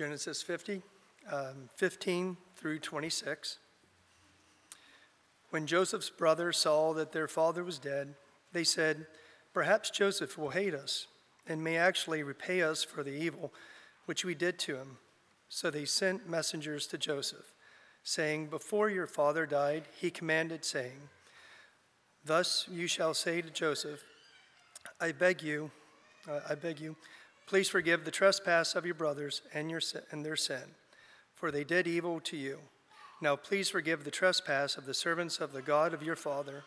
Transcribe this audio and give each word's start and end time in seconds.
Genesis 0.00 0.40
50, 0.40 0.80
um, 1.30 1.68
15 1.76 2.38
through 2.56 2.78
26. 2.78 3.58
When 5.50 5.66
Joseph's 5.66 6.08
brothers 6.08 6.56
saw 6.56 6.94
that 6.94 7.12
their 7.12 7.28
father 7.28 7.62
was 7.62 7.78
dead, 7.78 8.14
they 8.54 8.64
said, 8.64 9.06
Perhaps 9.52 9.90
Joseph 9.90 10.38
will 10.38 10.48
hate 10.48 10.72
us 10.72 11.06
and 11.46 11.62
may 11.62 11.76
actually 11.76 12.22
repay 12.22 12.62
us 12.62 12.82
for 12.82 13.02
the 13.02 13.12
evil 13.12 13.52
which 14.06 14.24
we 14.24 14.34
did 14.34 14.58
to 14.60 14.76
him. 14.76 14.96
So 15.50 15.70
they 15.70 15.84
sent 15.84 16.26
messengers 16.26 16.86
to 16.86 16.96
Joseph, 16.96 17.52
saying, 18.02 18.46
Before 18.46 18.88
your 18.88 19.06
father 19.06 19.44
died, 19.44 19.82
he 20.00 20.10
commanded, 20.10 20.64
saying, 20.64 21.10
Thus 22.24 22.66
you 22.72 22.86
shall 22.86 23.12
say 23.12 23.42
to 23.42 23.50
Joseph, 23.50 24.02
I 24.98 25.12
beg 25.12 25.42
you, 25.42 25.70
uh, 26.26 26.40
I 26.48 26.54
beg 26.54 26.80
you, 26.80 26.96
please 27.46 27.68
forgive 27.68 28.04
the 28.04 28.10
trespass 28.10 28.74
of 28.74 28.84
your 28.84 28.94
brothers 28.94 29.42
and, 29.52 29.70
your, 29.70 29.80
and 30.10 30.24
their 30.24 30.36
sin, 30.36 30.62
for 31.34 31.50
they 31.50 31.64
did 31.64 31.86
evil 31.86 32.20
to 32.20 32.36
you. 32.36 32.58
Now 33.20 33.36
please 33.36 33.68
forgive 33.68 34.04
the 34.04 34.10
trespass 34.10 34.76
of 34.76 34.86
the 34.86 34.94
servants 34.94 35.38
of 35.38 35.52
the 35.52 35.62
God 35.62 35.92
of 35.92 36.02
your 36.02 36.16
father. 36.16 36.64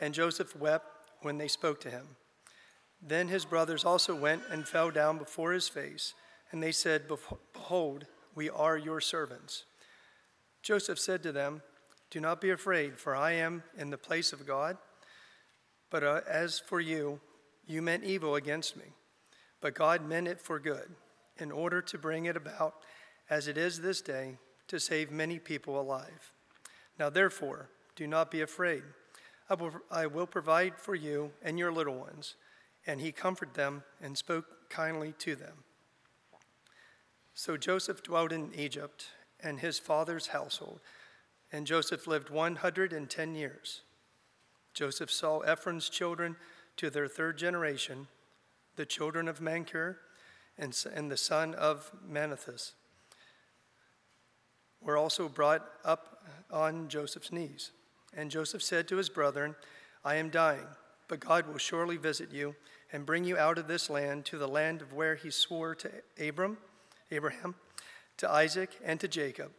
And 0.00 0.12
Joseph 0.12 0.56
wept 0.56 0.86
when 1.22 1.38
they 1.38 1.48
spoke 1.48 1.80
to 1.82 1.90
him. 1.90 2.06
Then 3.00 3.28
his 3.28 3.44
brothers 3.44 3.84
also 3.84 4.14
went 4.14 4.42
and 4.50 4.66
fell 4.66 4.90
down 4.90 5.18
before 5.18 5.52
his 5.52 5.68
face, 5.68 6.14
and 6.50 6.62
they 6.62 6.72
said, 6.72 7.04
Behold, 7.52 8.06
we 8.34 8.48
are 8.50 8.76
your 8.76 9.00
servants. 9.00 9.64
Joseph 10.62 10.98
said 10.98 11.22
to 11.22 11.32
them, 11.32 11.62
Do 12.10 12.20
not 12.20 12.40
be 12.40 12.50
afraid, 12.50 12.98
for 12.98 13.14
I 13.14 13.32
am 13.32 13.62
in 13.76 13.90
the 13.90 13.98
place 13.98 14.32
of 14.32 14.46
God. 14.46 14.78
But 15.90 16.02
uh, 16.02 16.20
as 16.28 16.58
for 16.58 16.80
you, 16.80 17.20
you 17.66 17.82
meant 17.82 18.04
evil 18.04 18.34
against 18.34 18.76
me, 18.76 18.84
but 19.64 19.74
God 19.74 20.06
meant 20.06 20.28
it 20.28 20.42
for 20.42 20.58
good, 20.58 20.90
in 21.38 21.50
order 21.50 21.80
to 21.80 21.96
bring 21.96 22.26
it 22.26 22.36
about, 22.36 22.74
as 23.30 23.48
it 23.48 23.56
is 23.56 23.80
this 23.80 24.02
day, 24.02 24.36
to 24.68 24.78
save 24.78 25.10
many 25.10 25.38
people 25.38 25.80
alive. 25.80 26.32
Now, 26.98 27.08
therefore, 27.08 27.70
do 27.96 28.06
not 28.06 28.30
be 28.30 28.42
afraid. 28.42 28.82
I 29.48 29.54
will, 29.54 29.72
I 29.90 30.04
will 30.04 30.26
provide 30.26 30.76
for 30.76 30.94
you 30.94 31.30
and 31.40 31.58
your 31.58 31.72
little 31.72 31.94
ones. 31.94 32.34
And 32.86 33.00
he 33.00 33.10
comforted 33.10 33.54
them 33.54 33.84
and 34.02 34.18
spoke 34.18 34.68
kindly 34.68 35.14
to 35.20 35.34
them. 35.34 35.64
So 37.32 37.56
Joseph 37.56 38.02
dwelt 38.02 38.32
in 38.32 38.52
Egypt 38.54 39.06
and 39.40 39.60
his 39.60 39.78
father's 39.78 40.26
household, 40.26 40.80
and 41.50 41.66
Joseph 41.66 42.06
lived 42.06 42.28
110 42.28 43.34
years. 43.34 43.80
Joseph 44.74 45.10
saw 45.10 45.40
Ephraim's 45.50 45.88
children 45.88 46.36
to 46.76 46.90
their 46.90 47.08
third 47.08 47.38
generation, 47.38 48.08
the 48.76 48.86
children 48.86 49.28
of 49.28 49.40
Machir 49.40 49.98
and, 50.58 50.76
and 50.94 51.10
the 51.10 51.16
son 51.16 51.54
of 51.54 51.90
Manasseh 52.06 52.72
were 54.80 54.96
also 54.96 55.28
brought 55.28 55.64
up 55.84 56.24
on 56.50 56.88
Joseph's 56.88 57.32
knees. 57.32 57.70
And 58.16 58.30
Joseph 58.30 58.62
said 58.62 58.86
to 58.88 58.96
his 58.96 59.08
brethren, 59.08 59.56
I 60.04 60.16
am 60.16 60.30
dying, 60.30 60.66
but 61.08 61.20
God 61.20 61.46
will 61.46 61.58
surely 61.58 61.96
visit 61.96 62.32
you 62.32 62.54
and 62.92 63.06
bring 63.06 63.24
you 63.24 63.36
out 63.36 63.58
of 63.58 63.66
this 63.66 63.90
land 63.90 64.24
to 64.26 64.38
the 64.38 64.46
land 64.46 64.82
of 64.82 64.92
where 64.92 65.16
he 65.16 65.30
swore 65.30 65.74
to 65.76 65.90
Abram, 66.20 66.58
Abraham, 67.10 67.54
to 68.18 68.30
Isaac, 68.30 68.70
and 68.84 69.00
to 69.00 69.08
Jacob. 69.08 69.50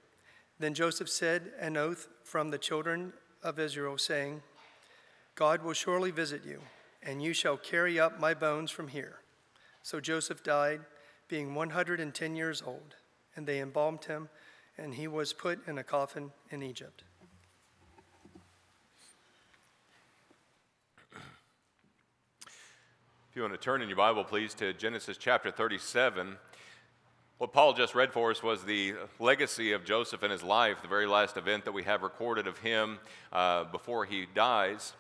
Then 0.60 0.74
Joseph 0.74 1.10
said 1.10 1.52
an 1.60 1.76
oath 1.76 2.08
from 2.24 2.50
the 2.50 2.58
children 2.58 3.12
of 3.44 3.60
Israel, 3.60 3.98
saying, 3.98 4.42
God 5.36 5.64
will 5.64 5.74
surely 5.74 6.12
visit 6.12 6.46
you, 6.46 6.62
and 7.06 7.22
you 7.22 7.34
shall 7.34 7.56
carry 7.56 8.00
up 8.00 8.20
my 8.20 8.34
bones 8.34 8.72
from 8.72 8.88
here. 8.88 9.20
So 9.84 10.00
Joseph 10.00 10.44
died, 10.44 10.82
being 11.28 11.54
110 11.54 12.36
years 12.36 12.64
old, 12.66 12.96
and 13.36 13.46
they 13.46 13.60
embalmed 13.60 14.06
him, 14.06 14.30
and 14.78 14.96
he 14.96 15.08
was 15.08 15.32
put 15.32 15.66
in 15.68 15.78
a 15.78 15.84
coffin 15.84 16.32
in 16.50 16.64
Egypt. 16.64 17.04
If 23.30 23.36
you 23.36 23.42
want 23.44 23.54
to 23.54 23.60
turn 23.60 23.82
in 23.82 23.90
your 23.90 23.98
Bible, 23.98 24.24
please, 24.24 24.54
to 24.56 24.74
Genesis 24.74 25.18
chapter 25.18 25.52
37. 25.52 26.38
What 27.38 27.52
Paul 27.52 27.74
just 27.74 27.94
read 27.94 28.14
for 28.14 28.32
us 28.32 28.42
was 28.42 28.64
the 28.64 28.94
legacy 29.20 29.74
of 29.74 29.84
Joseph 29.84 30.24
in 30.24 30.32
his 30.32 30.42
life, 30.42 30.82
the 30.82 30.88
very 30.88 31.06
last 31.06 31.36
event 31.36 31.66
that 31.66 31.74
we 31.74 31.84
have 31.84 32.02
recorded 32.02 32.48
of 32.48 32.58
him 32.60 32.98
uh, 33.34 33.66
before 33.66 34.06
he 34.06 34.26
dies. 34.34 34.94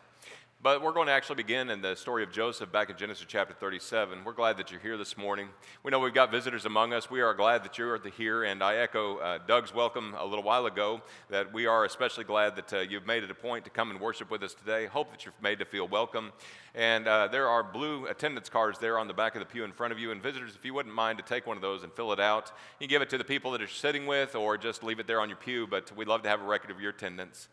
But 0.65 0.81
we're 0.81 0.93
going 0.93 1.05
to 1.05 1.13
actually 1.13 1.35
begin 1.35 1.69
in 1.69 1.83
the 1.83 1.93
story 1.93 2.23
of 2.23 2.31
Joseph 2.31 2.71
back 2.71 2.89
in 2.89 2.97
Genesis 2.97 3.27
chapter 3.29 3.53
37. 3.53 4.23
We're 4.23 4.33
glad 4.33 4.57
that 4.57 4.71
you're 4.71 4.79
here 4.79 4.97
this 4.97 5.15
morning. 5.15 5.49
We 5.83 5.91
know 5.91 5.99
we've 5.99 6.11
got 6.11 6.31
visitors 6.31 6.65
among 6.65 6.91
us. 6.91 7.07
We 7.07 7.21
are 7.21 7.35
glad 7.35 7.63
that 7.65 7.77
you're 7.77 8.01
here, 8.17 8.45
and 8.45 8.63
I 8.63 8.77
echo 8.77 9.17
uh, 9.17 9.37
Doug's 9.45 9.75
welcome 9.75 10.15
a 10.17 10.25
little 10.25 10.43
while 10.43 10.65
ago 10.65 11.03
that 11.29 11.53
we 11.53 11.67
are 11.67 11.85
especially 11.85 12.23
glad 12.23 12.55
that 12.55 12.73
uh, 12.73 12.79
you've 12.79 13.05
made 13.05 13.23
it 13.23 13.29
a 13.29 13.35
point 13.35 13.63
to 13.65 13.69
come 13.69 13.91
and 13.91 14.01
worship 14.01 14.31
with 14.31 14.41
us 14.41 14.55
today. 14.55 14.87
Hope 14.87 15.11
that 15.11 15.23
you're 15.23 15.35
made 15.39 15.59
to 15.59 15.65
feel 15.65 15.87
welcome. 15.87 16.31
And 16.73 17.07
uh, 17.07 17.27
there 17.27 17.47
are 17.47 17.61
blue 17.61 18.07
attendance 18.07 18.49
cards 18.49 18.79
there 18.79 18.97
on 18.97 19.07
the 19.07 19.13
back 19.13 19.35
of 19.35 19.41
the 19.41 19.45
pew 19.45 19.65
in 19.65 19.71
front 19.71 19.93
of 19.93 19.99
you. 19.99 20.09
And 20.09 20.19
visitors, 20.19 20.55
if 20.55 20.65
you 20.65 20.73
wouldn't 20.73 20.95
mind 20.95 21.19
to 21.19 21.23
take 21.23 21.45
one 21.45 21.57
of 21.57 21.61
those 21.61 21.83
and 21.83 21.93
fill 21.93 22.11
it 22.11 22.19
out, 22.19 22.51
you 22.79 22.87
can 22.87 22.89
give 22.89 23.03
it 23.03 23.11
to 23.11 23.19
the 23.19 23.23
people 23.23 23.51
that 23.51 23.59
you're 23.59 23.69
sitting 23.69 24.07
with 24.07 24.33
or 24.33 24.57
just 24.57 24.83
leave 24.83 24.99
it 24.99 25.05
there 25.05 25.21
on 25.21 25.29
your 25.29 25.37
pew, 25.37 25.67
but 25.67 25.95
we'd 25.95 26.07
love 26.07 26.23
to 26.23 26.29
have 26.29 26.41
a 26.41 26.45
record 26.45 26.71
of 26.71 26.81
your 26.81 26.89
attendance. 26.89 27.49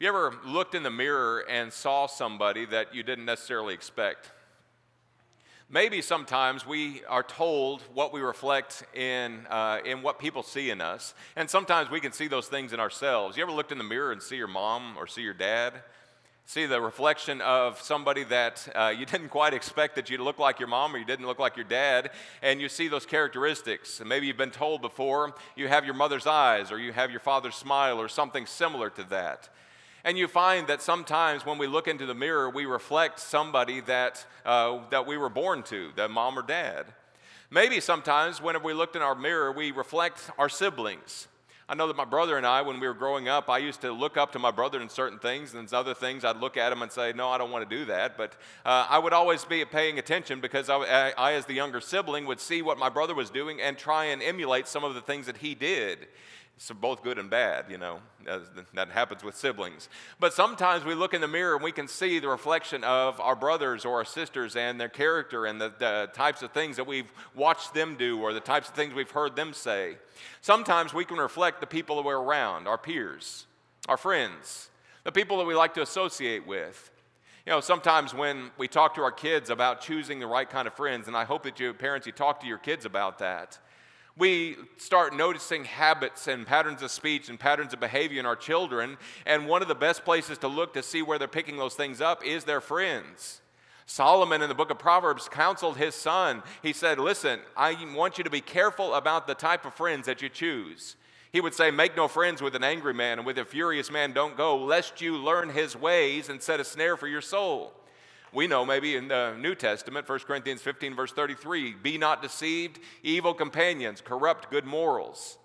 Have 0.00 0.04
you 0.04 0.08
ever 0.10 0.36
looked 0.46 0.76
in 0.76 0.84
the 0.84 0.92
mirror 0.92 1.44
and 1.50 1.72
saw 1.72 2.06
somebody 2.06 2.64
that 2.66 2.94
you 2.94 3.02
didn't 3.02 3.24
necessarily 3.24 3.74
expect? 3.74 4.30
Maybe 5.68 6.02
sometimes 6.02 6.64
we 6.64 7.02
are 7.08 7.24
told 7.24 7.82
what 7.94 8.12
we 8.12 8.20
reflect 8.20 8.84
in, 8.94 9.44
uh, 9.50 9.80
in 9.84 10.02
what 10.02 10.20
people 10.20 10.44
see 10.44 10.70
in 10.70 10.80
us, 10.80 11.14
and 11.34 11.50
sometimes 11.50 11.90
we 11.90 11.98
can 11.98 12.12
see 12.12 12.28
those 12.28 12.46
things 12.46 12.72
in 12.72 12.78
ourselves. 12.78 13.36
You 13.36 13.42
ever 13.42 13.50
looked 13.50 13.72
in 13.72 13.78
the 13.78 13.82
mirror 13.82 14.12
and 14.12 14.22
see 14.22 14.36
your 14.36 14.46
mom 14.46 14.96
or 14.96 15.08
see 15.08 15.22
your 15.22 15.34
dad? 15.34 15.72
See 16.46 16.66
the 16.66 16.80
reflection 16.80 17.40
of 17.40 17.80
somebody 17.80 18.22
that 18.22 18.68
uh, 18.76 18.94
you 18.96 19.04
didn't 19.12 19.30
quite 19.30 19.52
expect 19.52 19.96
that 19.96 20.10
you'd 20.10 20.20
look 20.20 20.38
like 20.38 20.60
your 20.60 20.68
mom 20.68 20.94
or 20.94 20.98
you 20.98 21.06
didn't 21.06 21.26
look 21.26 21.40
like 21.40 21.56
your 21.56 21.66
dad, 21.66 22.12
and 22.40 22.60
you 22.60 22.68
see 22.68 22.86
those 22.86 23.04
characteristics. 23.04 23.98
And 23.98 24.08
maybe 24.08 24.28
you've 24.28 24.36
been 24.36 24.52
told 24.52 24.80
before 24.80 25.34
you 25.56 25.66
have 25.66 25.84
your 25.84 25.94
mother's 25.94 26.28
eyes 26.28 26.70
or 26.70 26.78
you 26.78 26.92
have 26.92 27.10
your 27.10 27.18
father's 27.18 27.56
smile 27.56 28.00
or 28.00 28.06
something 28.06 28.46
similar 28.46 28.90
to 28.90 29.02
that. 29.02 29.48
And 30.04 30.16
you 30.16 30.28
find 30.28 30.66
that 30.68 30.80
sometimes 30.80 31.44
when 31.44 31.58
we 31.58 31.66
look 31.66 31.88
into 31.88 32.06
the 32.06 32.14
mirror, 32.14 32.48
we 32.48 32.66
reflect 32.66 33.18
somebody 33.20 33.80
that, 33.82 34.24
uh, 34.46 34.80
that 34.90 35.06
we 35.06 35.16
were 35.16 35.28
born 35.28 35.62
to, 35.64 35.90
that 35.96 36.10
mom 36.10 36.38
or 36.38 36.42
dad. 36.42 36.86
Maybe 37.50 37.80
sometimes 37.80 38.40
whenever 38.40 38.64
we 38.64 38.74
looked 38.74 38.94
in 38.94 39.02
our 39.02 39.14
mirror, 39.14 39.50
we 39.52 39.70
reflect 39.70 40.30
our 40.38 40.48
siblings. 40.48 41.28
I 41.70 41.74
know 41.74 41.86
that 41.88 41.96
my 41.96 42.06
brother 42.06 42.38
and 42.38 42.46
I, 42.46 42.62
when 42.62 42.80
we 42.80 42.86
were 42.86 42.94
growing 42.94 43.28
up, 43.28 43.50
I 43.50 43.58
used 43.58 43.82
to 43.82 43.92
look 43.92 44.16
up 44.16 44.32
to 44.32 44.38
my 44.38 44.50
brother 44.50 44.80
in 44.80 44.88
certain 44.88 45.18
things, 45.18 45.52
and 45.52 45.70
other 45.74 45.92
things 45.92 46.24
I'd 46.24 46.38
look 46.38 46.56
at 46.56 46.72
him 46.72 46.80
and 46.80 46.90
say, 46.90 47.12
No, 47.12 47.28
I 47.28 47.36
don't 47.36 47.50
want 47.50 47.68
to 47.68 47.76
do 47.78 47.84
that. 47.86 48.16
But 48.16 48.32
uh, 48.64 48.86
I 48.88 48.98
would 48.98 49.12
always 49.12 49.44
be 49.44 49.62
paying 49.66 49.98
attention 49.98 50.40
because 50.40 50.70
I, 50.70 51.10
I, 51.10 51.34
as 51.34 51.44
the 51.44 51.52
younger 51.52 51.82
sibling, 51.82 52.24
would 52.24 52.40
see 52.40 52.62
what 52.62 52.78
my 52.78 52.88
brother 52.88 53.14
was 53.14 53.28
doing 53.28 53.60
and 53.60 53.76
try 53.76 54.06
and 54.06 54.22
emulate 54.22 54.66
some 54.66 54.82
of 54.82 54.94
the 54.94 55.02
things 55.02 55.26
that 55.26 55.36
he 55.38 55.54
did. 55.54 56.08
So 56.60 56.74
both 56.74 57.04
good 57.04 57.18
and 57.18 57.30
bad, 57.30 57.66
you 57.70 57.78
know, 57.78 58.00
that 58.74 58.88
happens 58.90 59.22
with 59.22 59.36
siblings. 59.36 59.88
But 60.18 60.34
sometimes 60.34 60.84
we 60.84 60.96
look 60.96 61.14
in 61.14 61.20
the 61.20 61.28
mirror 61.28 61.54
and 61.54 61.62
we 61.62 61.70
can 61.70 61.86
see 61.86 62.18
the 62.18 62.26
reflection 62.26 62.82
of 62.82 63.20
our 63.20 63.36
brothers 63.36 63.84
or 63.84 63.98
our 63.98 64.04
sisters 64.04 64.56
and 64.56 64.80
their 64.80 64.88
character 64.88 65.46
and 65.46 65.60
the, 65.60 65.72
the, 65.78 66.10
types 66.14 66.42
of 66.42 66.50
things 66.50 66.74
that 66.76 66.86
we've 66.86 67.12
watched 67.36 67.74
them 67.74 67.94
do 67.94 68.20
or 68.20 68.32
the 68.32 68.40
types 68.40 68.68
of 68.68 68.74
things 68.74 68.92
we've 68.92 69.12
heard 69.12 69.36
them 69.36 69.52
say. 69.52 69.98
Sometimes 70.40 70.92
we 70.92 71.04
can 71.04 71.18
reflect 71.18 71.60
the 71.60 71.66
people 71.66 71.94
that 71.96 72.04
we're 72.04 72.20
around, 72.20 72.66
our 72.66 72.78
peers, 72.78 73.46
our 73.88 73.96
friends, 73.96 74.68
the 75.04 75.12
people 75.12 75.38
that 75.38 75.44
we 75.46 75.54
like 75.54 75.74
to 75.74 75.82
associate 75.82 76.44
with. 76.44 76.90
You 77.46 77.52
know, 77.52 77.60
sometimes 77.60 78.12
when 78.12 78.50
we 78.58 78.66
talk 78.66 78.96
to 78.96 79.02
our 79.02 79.12
kids 79.12 79.48
about 79.48 79.80
choosing 79.80 80.18
the 80.18 80.26
right 80.26 80.50
kind 80.50 80.66
of 80.66 80.74
friends, 80.74 81.06
and 81.06 81.16
I 81.16 81.24
hope 81.24 81.44
that 81.44 81.60
you 81.60 81.72
parents, 81.72 82.04
you 82.04 82.12
talk 82.12 82.40
to 82.40 82.48
your 82.48 82.58
kids 82.58 82.84
about 82.84 83.20
that 83.20 83.58
we 84.18 84.56
start 84.78 85.14
noticing 85.14 85.64
habits 85.64 86.26
and 86.26 86.46
patterns 86.46 86.82
of 86.82 86.90
speech 86.90 87.28
and 87.28 87.38
patterns 87.38 87.72
of 87.72 87.80
behavior 87.80 88.18
in 88.18 88.26
our 88.26 88.36
children. 88.36 88.98
And 89.24 89.46
one 89.46 89.62
of 89.62 89.68
the 89.68 89.74
best 89.74 90.04
places 90.04 90.38
to 90.38 90.48
look 90.48 90.74
to 90.74 90.82
see 90.82 91.02
where 91.02 91.18
they're 91.18 91.28
picking 91.28 91.56
those 91.56 91.74
things 91.74 92.00
up 92.00 92.24
is 92.24 92.44
their 92.44 92.60
friends. 92.60 93.40
Solomon 93.86 94.42
in 94.42 94.48
the 94.48 94.54
book 94.54 94.70
of 94.70 94.78
Proverbs 94.78 95.28
counseled 95.28 95.76
his 95.78 95.94
son. 95.94 96.42
He 96.62 96.72
said, 96.72 96.98
Listen, 96.98 97.40
I 97.56 97.76
want 97.94 98.18
you 98.18 98.24
to 98.24 98.30
be 98.30 98.40
careful 98.40 98.94
about 98.94 99.26
the 99.26 99.34
type 99.34 99.64
of 99.64 99.72
friends 99.74 100.06
that 100.06 100.20
you 100.20 100.28
choose. 100.28 100.96
He 101.32 101.40
would 101.40 101.54
say, 101.54 101.70
Make 101.70 101.96
no 101.96 102.08
friends 102.08 102.42
with 102.42 102.54
an 102.54 102.64
angry 102.64 102.92
man, 102.92 103.18
and 103.18 103.26
with 103.26 103.38
a 103.38 103.44
furious 103.44 103.90
man 103.90 104.12
don't 104.12 104.36
go, 104.36 104.56
lest 104.56 105.00
you 105.00 105.16
learn 105.16 105.48
his 105.48 105.74
ways 105.74 106.28
and 106.28 106.42
set 106.42 106.60
a 106.60 106.64
snare 106.64 106.96
for 106.96 107.06
your 107.06 107.22
soul. 107.22 107.72
We 108.32 108.46
know 108.46 108.64
maybe 108.64 108.96
in 108.96 109.08
the 109.08 109.34
New 109.38 109.54
Testament, 109.54 110.08
1 110.08 110.18
Corinthians 110.20 110.60
15, 110.60 110.94
verse 110.94 111.12
33, 111.12 111.74
be 111.74 111.98
not 111.98 112.22
deceived, 112.22 112.78
evil 113.02 113.32
companions 113.32 114.00
corrupt 114.00 114.50
good 114.50 114.64
morals. 114.64 115.38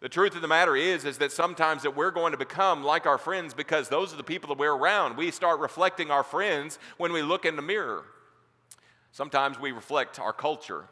The 0.00 0.08
truth 0.08 0.34
of 0.34 0.42
the 0.42 0.48
matter 0.48 0.76
is, 0.76 1.04
is 1.04 1.18
that 1.18 1.32
sometimes 1.32 1.82
that 1.82 1.96
we're 1.96 2.10
going 2.10 2.32
to 2.32 2.38
become 2.38 2.84
like 2.84 3.06
our 3.06 3.18
friends 3.18 3.54
because 3.54 3.88
those 3.88 4.12
are 4.12 4.16
the 4.16 4.22
people 4.22 4.48
that 4.48 4.58
we're 4.58 4.74
around. 4.74 5.16
We 5.16 5.30
start 5.30 5.58
reflecting 5.60 6.10
our 6.10 6.22
friends 6.22 6.78
when 6.98 7.12
we 7.12 7.22
look 7.22 7.46
in 7.46 7.56
the 7.56 7.62
mirror. 7.62 8.04
Sometimes 9.12 9.58
we 9.58 9.72
reflect 9.72 10.18
our 10.18 10.32
culture. 10.32 10.84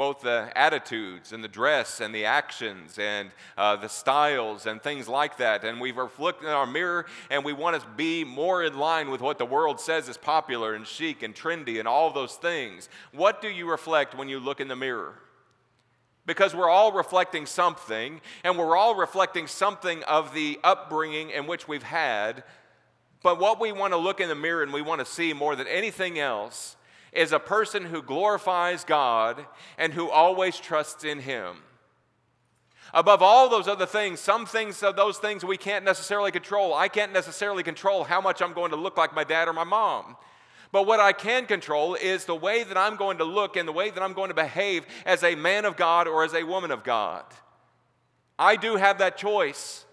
Both 0.00 0.22
the 0.22 0.50
attitudes 0.56 1.30
and 1.30 1.44
the 1.44 1.48
dress 1.48 2.00
and 2.00 2.14
the 2.14 2.24
actions 2.24 2.98
and 2.98 3.30
uh, 3.58 3.76
the 3.76 3.86
styles 3.86 4.64
and 4.64 4.82
things 4.82 5.06
like 5.06 5.36
that. 5.36 5.62
And 5.62 5.78
we've 5.78 5.98
looked 6.18 6.42
in 6.42 6.48
our 6.48 6.66
mirror 6.66 7.04
and 7.28 7.44
we 7.44 7.52
want 7.52 7.78
to 7.78 7.86
be 7.98 8.24
more 8.24 8.64
in 8.64 8.78
line 8.78 9.10
with 9.10 9.20
what 9.20 9.36
the 9.36 9.44
world 9.44 9.78
says 9.78 10.08
is 10.08 10.16
popular 10.16 10.72
and 10.72 10.86
chic 10.86 11.22
and 11.22 11.34
trendy 11.34 11.78
and 11.78 11.86
all 11.86 12.10
those 12.10 12.36
things. 12.36 12.88
What 13.12 13.42
do 13.42 13.50
you 13.50 13.70
reflect 13.70 14.16
when 14.16 14.30
you 14.30 14.40
look 14.40 14.58
in 14.58 14.68
the 14.68 14.74
mirror? 14.74 15.20
Because 16.24 16.54
we're 16.54 16.70
all 16.70 16.92
reflecting 16.92 17.44
something, 17.44 18.22
and 18.42 18.56
we're 18.56 18.78
all 18.78 18.94
reflecting 18.94 19.46
something 19.46 20.02
of 20.04 20.32
the 20.32 20.58
upbringing 20.64 21.28
in 21.28 21.46
which 21.46 21.68
we've 21.68 21.82
had. 21.82 22.42
But 23.22 23.38
what 23.38 23.60
we 23.60 23.70
want 23.70 23.92
to 23.92 23.98
look 23.98 24.18
in 24.18 24.30
the 24.30 24.34
mirror 24.34 24.62
and 24.62 24.72
we 24.72 24.80
want 24.80 25.00
to 25.00 25.04
see 25.04 25.34
more 25.34 25.56
than 25.56 25.66
anything 25.66 26.18
else 26.18 26.76
is 27.12 27.32
a 27.32 27.38
person 27.38 27.84
who 27.84 28.02
glorifies 28.02 28.84
God 28.84 29.44
and 29.78 29.92
who 29.92 30.10
always 30.10 30.58
trusts 30.58 31.04
in 31.04 31.20
Him. 31.20 31.56
Above 32.92 33.22
all 33.22 33.48
those 33.48 33.68
other 33.68 33.86
things, 33.86 34.18
some 34.18 34.46
things 34.46 34.82
of 34.82 34.96
those 34.96 35.18
things 35.18 35.44
we 35.44 35.56
can't 35.56 35.84
necessarily 35.84 36.32
control. 36.32 36.74
I 36.74 36.88
can't 36.88 37.12
necessarily 37.12 37.62
control 37.62 38.04
how 38.04 38.20
much 38.20 38.42
I'm 38.42 38.52
going 38.52 38.70
to 38.70 38.76
look 38.76 38.96
like 38.96 39.14
my 39.14 39.24
dad 39.24 39.48
or 39.48 39.52
my 39.52 39.64
mom. 39.64 40.16
But 40.72 40.86
what 40.86 41.00
I 41.00 41.12
can 41.12 41.46
control 41.46 41.94
is 41.94 42.24
the 42.24 42.34
way 42.34 42.62
that 42.62 42.76
I'm 42.76 42.96
going 42.96 43.18
to 43.18 43.24
look 43.24 43.56
and 43.56 43.66
the 43.66 43.72
way 43.72 43.90
that 43.90 44.02
I'm 44.02 44.12
going 44.12 44.28
to 44.28 44.34
behave 44.34 44.86
as 45.04 45.22
a 45.22 45.34
man 45.34 45.64
of 45.64 45.76
God 45.76 46.06
or 46.06 46.24
as 46.24 46.34
a 46.34 46.44
woman 46.44 46.70
of 46.70 46.84
God. 46.84 47.24
I 48.38 48.56
do 48.56 48.76
have 48.76 48.98
that 48.98 49.16
choice. 49.16 49.84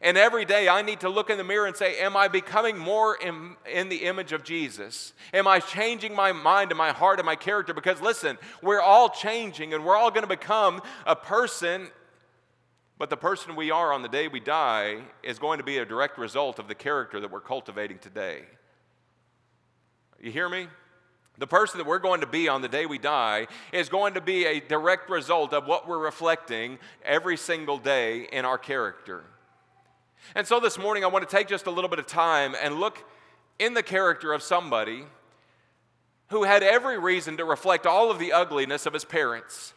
And 0.00 0.18
every 0.18 0.44
day 0.44 0.68
I 0.68 0.82
need 0.82 1.00
to 1.00 1.08
look 1.08 1.30
in 1.30 1.38
the 1.38 1.44
mirror 1.44 1.66
and 1.66 1.76
say, 1.76 1.98
Am 1.98 2.16
I 2.16 2.28
becoming 2.28 2.76
more 2.76 3.16
in, 3.16 3.56
in, 3.70 3.88
the 3.88 4.04
image 4.04 4.32
of 4.32 4.44
Jesus? 4.44 5.12
Am 5.32 5.46
I 5.46 5.60
changing 5.60 6.14
my 6.14 6.32
mind 6.32 6.70
and 6.70 6.78
my 6.78 6.92
heart 6.92 7.18
and 7.18 7.26
my 7.26 7.36
character? 7.36 7.72
Because 7.72 8.00
listen, 8.00 8.38
we're 8.62 8.80
all 8.80 9.08
changing 9.08 9.72
and 9.72 9.84
we're 9.84 9.96
all 9.96 10.10
going 10.10 10.22
to 10.22 10.28
become 10.28 10.82
a 11.06 11.16
person, 11.16 11.88
but 12.98 13.08
the 13.10 13.16
person 13.16 13.56
we 13.56 13.70
are 13.70 13.92
on 13.92 14.02
the 14.02 14.08
day 14.08 14.28
we 14.28 14.40
die 14.40 15.02
is 15.22 15.38
going 15.38 15.58
to 15.58 15.64
be 15.64 15.78
a 15.78 15.84
direct 15.84 16.18
result 16.18 16.58
of 16.58 16.68
the 16.68 16.74
character 16.74 17.20
that 17.20 17.30
we're 17.30 17.40
cultivating 17.40 17.98
today. 17.98 18.42
You 20.20 20.32
hear 20.32 20.48
me? 20.48 20.68
The 21.38 21.46
person 21.46 21.78
that 21.78 21.86
we're 21.86 21.98
going 21.98 22.20
to 22.20 22.26
be 22.26 22.48
on 22.48 22.62
the 22.62 22.68
day 22.68 22.86
we 22.86 22.98
die 22.98 23.48
is 23.72 23.88
going 23.88 24.14
to 24.14 24.20
be 24.20 24.46
a 24.46 24.60
direct 24.60 25.10
result 25.10 25.52
of 25.52 25.66
what 25.66 25.88
we're 25.88 25.98
reflecting 25.98 26.78
every 27.04 27.36
single 27.36 27.78
day 27.78 28.28
in 28.32 28.44
our 28.44 28.58
character. 28.58 29.24
And 30.34 30.46
so 30.46 30.60
this 30.60 30.78
morning, 30.78 31.04
I 31.04 31.08
want 31.08 31.28
to 31.28 31.36
take 31.36 31.48
just 31.48 31.66
a 31.66 31.70
little 31.70 31.90
bit 31.90 31.98
of 31.98 32.06
time 32.06 32.54
and 32.60 32.80
look 32.80 33.04
in 33.58 33.74
the 33.74 33.82
character 33.82 34.32
of 34.32 34.42
somebody 34.42 35.04
who 36.28 36.44
had 36.44 36.62
every 36.62 36.98
reason 36.98 37.36
to 37.36 37.44
reflect 37.44 37.86
all 37.86 38.10
of 38.10 38.18
the 38.18 38.32
ugliness 38.32 38.86
of 38.86 38.92
his 38.92 39.04
parents, 39.04 39.74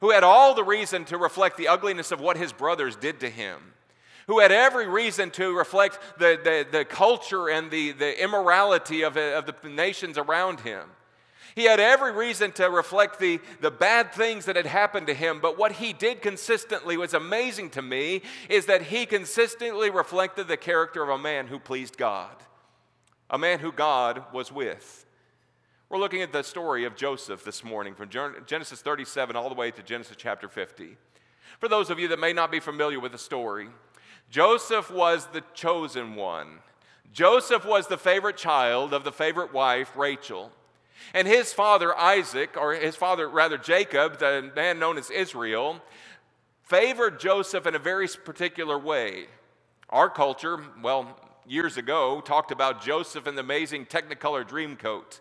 who 0.00 0.10
had 0.10 0.24
all 0.24 0.54
the 0.54 0.64
reason 0.64 1.04
to 1.06 1.16
reflect 1.16 1.56
the 1.56 1.68
ugliness 1.68 2.12
of 2.12 2.20
what 2.20 2.36
his 2.36 2.52
brothers 2.52 2.96
did 2.96 3.20
to 3.20 3.30
him, 3.30 3.74
who 4.26 4.40
had 4.40 4.52
every 4.52 4.86
reason 4.86 5.30
to 5.30 5.56
reflect 5.56 5.98
the, 6.18 6.38
the, 6.42 6.78
the 6.78 6.84
culture 6.84 7.48
and 7.48 7.70
the, 7.70 7.92
the 7.92 8.22
immorality 8.22 9.02
of, 9.02 9.16
of 9.16 9.46
the 9.46 9.68
nations 9.68 10.18
around 10.18 10.60
him. 10.60 10.82
He 11.54 11.64
had 11.64 11.80
every 11.80 12.12
reason 12.12 12.52
to 12.52 12.70
reflect 12.70 13.18
the, 13.18 13.40
the 13.60 13.70
bad 13.70 14.12
things 14.12 14.44
that 14.44 14.56
had 14.56 14.66
happened 14.66 15.06
to 15.06 15.14
him, 15.14 15.40
but 15.40 15.58
what 15.58 15.72
he 15.72 15.92
did 15.92 16.22
consistently 16.22 16.96
was 16.96 17.14
amazing 17.14 17.70
to 17.70 17.82
me 17.82 18.22
is 18.48 18.66
that 18.66 18.82
he 18.82 19.06
consistently 19.06 19.90
reflected 19.90 20.48
the 20.48 20.56
character 20.56 21.02
of 21.02 21.08
a 21.08 21.18
man 21.18 21.46
who 21.46 21.58
pleased 21.58 21.96
God, 21.96 22.34
a 23.30 23.38
man 23.38 23.58
who 23.58 23.72
God 23.72 24.22
was 24.32 24.52
with. 24.52 25.06
We're 25.88 25.98
looking 25.98 26.20
at 26.22 26.32
the 26.32 26.42
story 26.42 26.84
of 26.84 26.96
Joseph 26.96 27.44
this 27.44 27.64
morning 27.64 27.94
from 27.94 28.10
Genesis 28.46 28.82
37 28.82 29.36
all 29.36 29.48
the 29.48 29.54
way 29.54 29.70
to 29.70 29.82
Genesis 29.82 30.16
chapter 30.18 30.48
50. 30.48 30.96
For 31.58 31.68
those 31.68 31.88
of 31.88 31.98
you 31.98 32.08
that 32.08 32.18
may 32.18 32.34
not 32.34 32.50
be 32.50 32.60
familiar 32.60 33.00
with 33.00 33.12
the 33.12 33.18
story, 33.18 33.68
Joseph 34.30 34.90
was 34.90 35.26
the 35.26 35.42
chosen 35.54 36.14
one. 36.14 36.58
Joseph 37.12 37.64
was 37.64 37.86
the 37.86 37.96
favorite 37.96 38.36
child 38.36 38.92
of 38.92 39.02
the 39.02 39.12
favorite 39.12 39.54
wife, 39.54 39.96
Rachel. 39.96 40.52
And 41.14 41.26
his 41.26 41.52
father, 41.52 41.96
Isaac, 41.96 42.56
or 42.56 42.74
his 42.74 42.96
father, 42.96 43.28
rather, 43.28 43.58
Jacob, 43.58 44.18
the 44.18 44.50
man 44.54 44.78
known 44.78 44.98
as 44.98 45.10
Israel, 45.10 45.80
favored 46.62 47.18
Joseph 47.18 47.66
in 47.66 47.74
a 47.74 47.78
very 47.78 48.08
particular 48.24 48.78
way. 48.78 49.26
Our 49.90 50.10
culture, 50.10 50.62
well, 50.82 51.18
years 51.46 51.76
ago, 51.76 52.20
talked 52.20 52.50
about 52.50 52.82
Joseph 52.82 53.26
and 53.26 53.36
the 53.36 53.42
amazing 53.42 53.86
Technicolor 53.86 54.46
dream 54.46 54.76
coat. 54.76 55.20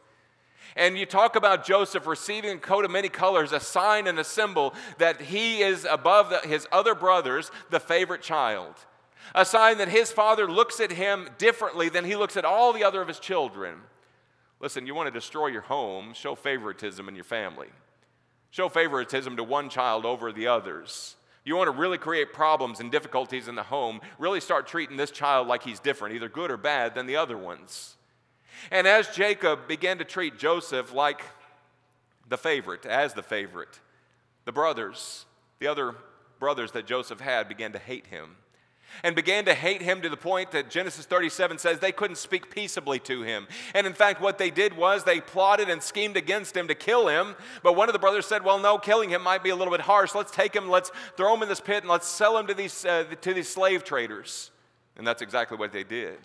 And 0.75 0.97
you 0.97 1.05
talk 1.05 1.35
about 1.35 1.65
Joseph 1.65 2.05
receiving 2.05 2.57
a 2.57 2.59
coat 2.59 2.85
of 2.85 2.91
many 2.91 3.09
colors, 3.09 3.51
a 3.51 3.59
sign 3.59 4.07
and 4.07 4.19
a 4.19 4.23
symbol 4.23 4.73
that 4.97 5.21
he 5.21 5.61
is 5.61 5.87
above 5.89 6.29
the, 6.29 6.39
his 6.39 6.67
other 6.71 6.93
brothers, 6.93 7.49
the 7.69 7.79
favorite 7.79 8.21
child. 8.21 8.73
A 9.33 9.45
sign 9.45 9.77
that 9.77 9.87
his 9.87 10.11
father 10.11 10.49
looks 10.49 10.79
at 10.79 10.91
him 10.91 11.29
differently 11.37 11.89
than 11.89 12.05
he 12.05 12.15
looks 12.15 12.37
at 12.37 12.45
all 12.45 12.73
the 12.73 12.83
other 12.83 13.01
of 13.01 13.07
his 13.07 13.19
children. 13.19 13.79
Listen, 14.59 14.87
you 14.87 14.95
want 14.95 15.07
to 15.07 15.19
destroy 15.19 15.47
your 15.47 15.61
home, 15.61 16.13
show 16.13 16.35
favoritism 16.35 17.07
in 17.07 17.15
your 17.15 17.23
family. 17.23 17.67
Show 18.49 18.69
favoritism 18.69 19.37
to 19.37 19.43
one 19.43 19.69
child 19.69 20.05
over 20.05 20.31
the 20.31 20.47
others. 20.47 21.15
You 21.43 21.55
want 21.55 21.67
to 21.67 21.77
really 21.77 21.97
create 21.97 22.33
problems 22.33 22.79
and 22.79 22.91
difficulties 22.91 23.47
in 23.47 23.55
the 23.55 23.63
home, 23.63 24.01
really 24.17 24.41
start 24.41 24.67
treating 24.67 24.97
this 24.97 25.11
child 25.11 25.47
like 25.47 25.63
he's 25.63 25.79
different, 25.79 26.15
either 26.15 26.27
good 26.27 26.51
or 26.51 26.57
bad, 26.57 26.95
than 26.95 27.05
the 27.05 27.15
other 27.15 27.37
ones. 27.37 27.95
And 28.71 28.87
as 28.87 29.07
Jacob 29.09 29.67
began 29.67 29.99
to 29.99 30.03
treat 30.03 30.37
Joseph 30.37 30.91
like 30.93 31.21
the 32.27 32.37
favorite, 32.37 32.85
as 32.85 33.13
the 33.13 33.23
favorite, 33.23 33.79
the 34.45 34.51
brothers, 34.51 35.25
the 35.59 35.67
other 35.67 35.95
brothers 36.39 36.71
that 36.71 36.87
Joseph 36.87 37.19
had, 37.19 37.47
began 37.47 37.71
to 37.73 37.79
hate 37.79 38.07
him 38.07 38.35
and 39.03 39.15
began 39.15 39.45
to 39.45 39.53
hate 39.53 39.81
him 39.81 40.01
to 40.01 40.09
the 40.09 40.17
point 40.17 40.51
that 40.51 40.69
Genesis 40.69 41.05
37 41.05 41.57
says 41.57 41.79
they 41.79 41.91
couldn't 41.91 42.17
speak 42.17 42.53
peaceably 42.53 42.99
to 42.99 43.21
him. 43.21 43.47
And 43.73 43.85
in 43.85 43.93
fact, 43.93 44.21
what 44.21 44.37
they 44.37 44.49
did 44.49 44.75
was 44.75 45.03
they 45.03 45.21
plotted 45.21 45.69
and 45.69 45.81
schemed 45.81 46.17
against 46.17 46.55
him 46.55 46.67
to 46.67 46.75
kill 46.75 47.07
him. 47.07 47.35
But 47.63 47.75
one 47.75 47.89
of 47.89 47.93
the 47.93 47.99
brothers 47.99 48.25
said, 48.25 48.43
Well, 48.43 48.59
no, 48.59 48.77
killing 48.77 49.09
him 49.09 49.21
might 49.21 49.43
be 49.43 49.49
a 49.49 49.55
little 49.55 49.71
bit 49.71 49.81
harsh. 49.81 50.15
Let's 50.15 50.31
take 50.31 50.55
him, 50.55 50.69
let's 50.69 50.91
throw 51.15 51.33
him 51.35 51.43
in 51.43 51.49
this 51.49 51.61
pit, 51.61 51.83
and 51.83 51.89
let's 51.89 52.07
sell 52.07 52.37
him 52.37 52.47
to 52.47 52.53
these, 52.53 52.85
uh, 52.85 53.05
to 53.21 53.33
these 53.33 53.49
slave 53.49 53.83
traders. 53.83 54.51
And 54.95 55.05
that's 55.05 55.21
exactly 55.21 55.57
what 55.57 55.71
they 55.71 55.83
did. 55.83 56.17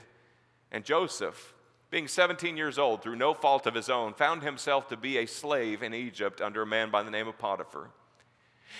And 0.70 0.84
Joseph, 0.84 1.54
being 1.90 2.08
17 2.08 2.56
years 2.56 2.78
old, 2.78 3.02
through 3.02 3.16
no 3.16 3.34
fault 3.34 3.66
of 3.66 3.74
his 3.74 3.90
own, 3.90 4.14
found 4.14 4.42
himself 4.42 4.88
to 4.88 4.96
be 4.96 5.18
a 5.18 5.26
slave 5.26 5.82
in 5.82 5.92
Egypt 5.92 6.40
under 6.40 6.62
a 6.62 6.66
man 6.66 6.90
by 6.90 7.02
the 7.02 7.10
name 7.10 7.28
of 7.28 7.38
Potiphar. 7.38 7.90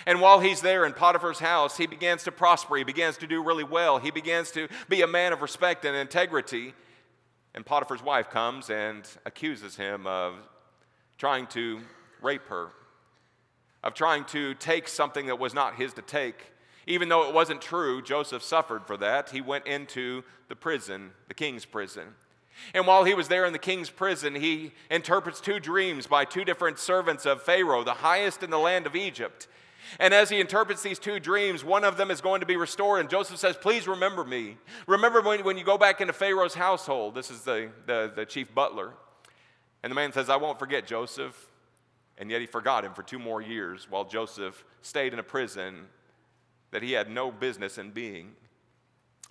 And 0.05 0.21
while 0.21 0.39
he's 0.39 0.61
there 0.61 0.85
in 0.85 0.93
Potiphar's 0.93 1.39
house, 1.39 1.77
he 1.77 1.87
begins 1.87 2.23
to 2.23 2.31
prosper. 2.31 2.75
He 2.77 2.83
begins 2.83 3.17
to 3.17 3.27
do 3.27 3.43
really 3.43 3.63
well. 3.63 3.99
He 3.99 4.11
begins 4.11 4.51
to 4.51 4.67
be 4.89 5.01
a 5.01 5.07
man 5.07 5.33
of 5.33 5.41
respect 5.41 5.85
and 5.85 5.95
integrity. 5.95 6.73
And 7.55 7.65
Potiphar's 7.65 8.03
wife 8.03 8.29
comes 8.29 8.69
and 8.69 9.07
accuses 9.25 9.75
him 9.75 10.07
of 10.07 10.35
trying 11.17 11.47
to 11.47 11.81
rape 12.21 12.47
her, 12.47 12.69
of 13.83 13.93
trying 13.93 14.25
to 14.25 14.55
take 14.55 14.87
something 14.87 15.27
that 15.27 15.39
was 15.39 15.53
not 15.53 15.75
his 15.75 15.93
to 15.93 16.01
take. 16.01 16.51
Even 16.85 17.07
though 17.07 17.27
it 17.27 17.33
wasn't 17.33 17.61
true, 17.61 18.01
Joseph 18.01 18.43
suffered 18.43 18.85
for 18.85 18.97
that. 18.97 19.29
He 19.29 19.41
went 19.41 19.67
into 19.67 20.23
the 20.49 20.55
prison, 20.55 21.11
the 21.27 21.33
king's 21.33 21.65
prison. 21.65 22.15
And 22.73 22.85
while 22.85 23.03
he 23.03 23.13
was 23.13 23.27
there 23.27 23.45
in 23.45 23.53
the 23.53 23.59
king's 23.59 23.89
prison, 23.89 24.35
he 24.35 24.73
interprets 24.89 25.39
two 25.39 25.59
dreams 25.59 26.07
by 26.07 26.25
two 26.25 26.43
different 26.43 26.79
servants 26.79 27.25
of 27.25 27.41
Pharaoh, 27.41 27.83
the 27.83 27.93
highest 27.93 28.43
in 28.43 28.49
the 28.49 28.59
land 28.59 28.85
of 28.85 28.95
Egypt. 28.95 29.47
And 29.99 30.13
as 30.13 30.29
he 30.29 30.39
interprets 30.39 30.81
these 30.81 30.99
two 30.99 31.19
dreams, 31.19 31.63
one 31.63 31.83
of 31.83 31.97
them 31.97 32.11
is 32.11 32.21
going 32.21 32.41
to 32.41 32.45
be 32.45 32.55
restored. 32.55 33.01
And 33.01 33.09
Joseph 33.09 33.37
says, 33.37 33.55
Please 33.55 33.87
remember 33.87 34.23
me. 34.23 34.57
Remember 34.87 35.21
when, 35.21 35.43
when 35.43 35.57
you 35.57 35.63
go 35.63 35.77
back 35.77 36.01
into 36.01 36.13
Pharaoh's 36.13 36.53
household. 36.53 37.15
This 37.15 37.29
is 37.29 37.41
the, 37.41 37.69
the, 37.85 38.11
the 38.15 38.25
chief 38.25 38.53
butler. 38.53 38.93
And 39.83 39.91
the 39.91 39.95
man 39.95 40.13
says, 40.13 40.29
I 40.29 40.37
won't 40.37 40.59
forget 40.59 40.87
Joseph. 40.87 41.49
And 42.17 42.29
yet 42.29 42.41
he 42.41 42.47
forgot 42.47 42.85
him 42.85 42.93
for 42.93 43.03
two 43.03 43.19
more 43.19 43.41
years 43.41 43.87
while 43.89 44.05
Joseph 44.05 44.63
stayed 44.81 45.13
in 45.13 45.19
a 45.19 45.23
prison 45.23 45.87
that 46.71 46.83
he 46.83 46.91
had 46.91 47.09
no 47.09 47.31
business 47.31 47.77
in 47.77 47.91
being 47.91 48.33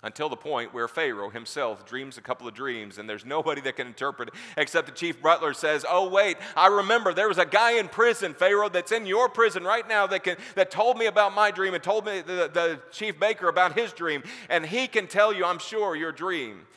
until 0.03 0.29
the 0.29 0.35
point 0.35 0.73
where 0.73 0.87
Pharaoh 0.87 1.29
himself 1.29 1.85
dreams 1.85 2.17
a 2.17 2.21
couple 2.21 2.47
of 2.47 2.53
dreams 2.53 2.97
and 2.97 3.09
there's 3.09 3.25
nobody 3.25 3.61
that 3.61 3.77
can 3.77 3.87
interpret 3.87 4.29
it 4.29 4.35
except 4.57 4.87
the 4.87 4.93
chief 4.93 5.21
butler 5.21 5.53
says, 5.53 5.85
Oh, 5.89 6.09
wait, 6.09 6.37
I 6.55 6.67
remember 6.67 7.13
there 7.13 7.29
was 7.29 7.37
a 7.37 7.45
guy 7.45 7.79
in 7.79 7.87
prison, 7.87 8.33
Pharaoh, 8.33 8.69
that's 8.69 8.91
in 8.91 9.05
your 9.05 9.29
prison 9.29 9.63
right 9.63 9.87
now 9.87 10.05
that, 10.07 10.23
can, 10.23 10.37
that 10.55 10.69
told 10.69 10.97
me 10.97 11.05
about 11.05 11.33
my 11.33 11.49
dream 11.49 11.73
and 11.73 11.81
told 11.81 12.05
me, 12.05 12.21
the, 12.21 12.49
the 12.53 12.79
chief 12.91 13.19
baker, 13.19 13.47
about 13.47 13.77
his 13.77 13.93
dream, 13.93 14.21
and 14.49 14.65
he 14.65 14.87
can 14.87 15.07
tell 15.07 15.33
you, 15.33 15.45
I'm 15.45 15.59
sure, 15.59 15.95
your 15.95 16.11
dream. 16.11 16.67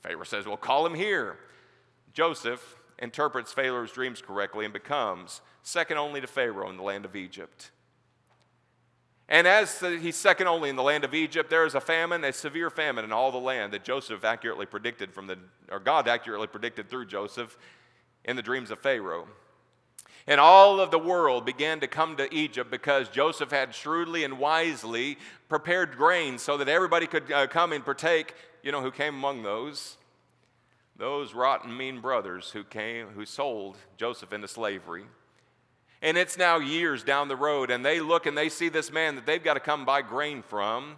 Pharaoh 0.00 0.24
says, 0.24 0.46
Well, 0.46 0.56
call 0.56 0.86
him 0.86 0.94
here. 0.94 1.36
Joseph 2.14 2.76
interprets 2.98 3.52
Pharaoh's 3.52 3.92
dreams 3.92 4.22
correctly 4.22 4.64
and 4.64 4.72
becomes 4.72 5.40
second 5.62 5.98
only 5.98 6.20
to 6.20 6.26
Pharaoh 6.26 6.70
in 6.70 6.76
the 6.76 6.82
land 6.82 7.04
of 7.04 7.16
Egypt. 7.16 7.72
And 9.28 9.48
as 9.48 9.80
he's 9.80 10.16
second 10.16 10.46
only 10.46 10.70
in 10.70 10.76
the 10.76 10.84
land 10.84 11.02
of 11.02 11.12
Egypt, 11.12 11.50
there 11.50 11.66
is 11.66 11.74
a 11.74 11.80
famine, 11.80 12.22
a 12.22 12.32
severe 12.32 12.70
famine 12.70 13.04
in 13.04 13.12
all 13.12 13.32
the 13.32 13.38
land 13.38 13.72
that 13.72 13.82
Joseph 13.82 14.24
accurately 14.24 14.66
predicted 14.66 15.12
from 15.12 15.26
the, 15.26 15.36
or 15.70 15.80
God 15.80 16.06
accurately 16.06 16.46
predicted 16.46 16.88
through 16.88 17.06
Joseph 17.06 17.58
in 18.24 18.36
the 18.36 18.42
dreams 18.42 18.70
of 18.70 18.78
Pharaoh. 18.78 19.26
And 20.28 20.40
all 20.40 20.80
of 20.80 20.90
the 20.90 20.98
world 20.98 21.44
began 21.44 21.80
to 21.80 21.86
come 21.86 22.16
to 22.16 22.32
Egypt 22.34 22.70
because 22.70 23.08
Joseph 23.08 23.50
had 23.50 23.74
shrewdly 23.74 24.24
and 24.24 24.38
wisely 24.38 25.18
prepared 25.48 25.96
grain 25.96 26.38
so 26.38 26.56
that 26.56 26.68
everybody 26.68 27.06
could 27.06 27.30
uh, 27.30 27.46
come 27.46 27.72
and 27.72 27.84
partake. 27.84 28.34
You 28.62 28.72
know 28.72 28.82
who 28.82 28.90
came 28.90 29.14
among 29.14 29.42
those? 29.42 29.96
Those 30.96 31.34
rotten, 31.34 31.76
mean 31.76 32.00
brothers 32.00 32.50
who 32.50 32.64
came, 32.64 33.08
who 33.08 33.26
sold 33.26 33.76
Joseph 33.96 34.32
into 34.32 34.48
slavery. 34.48 35.04
And 36.06 36.16
it's 36.16 36.38
now 36.38 36.58
years 36.58 37.02
down 37.02 37.26
the 37.26 37.36
road, 37.36 37.70
and 37.70 37.84
they 37.84 37.98
look 37.98 38.26
and 38.26 38.38
they 38.38 38.48
see 38.48 38.68
this 38.68 38.92
man 38.92 39.16
that 39.16 39.26
they've 39.26 39.42
got 39.42 39.54
to 39.54 39.60
come 39.60 39.84
buy 39.84 40.02
grain 40.02 40.42
from, 40.42 40.96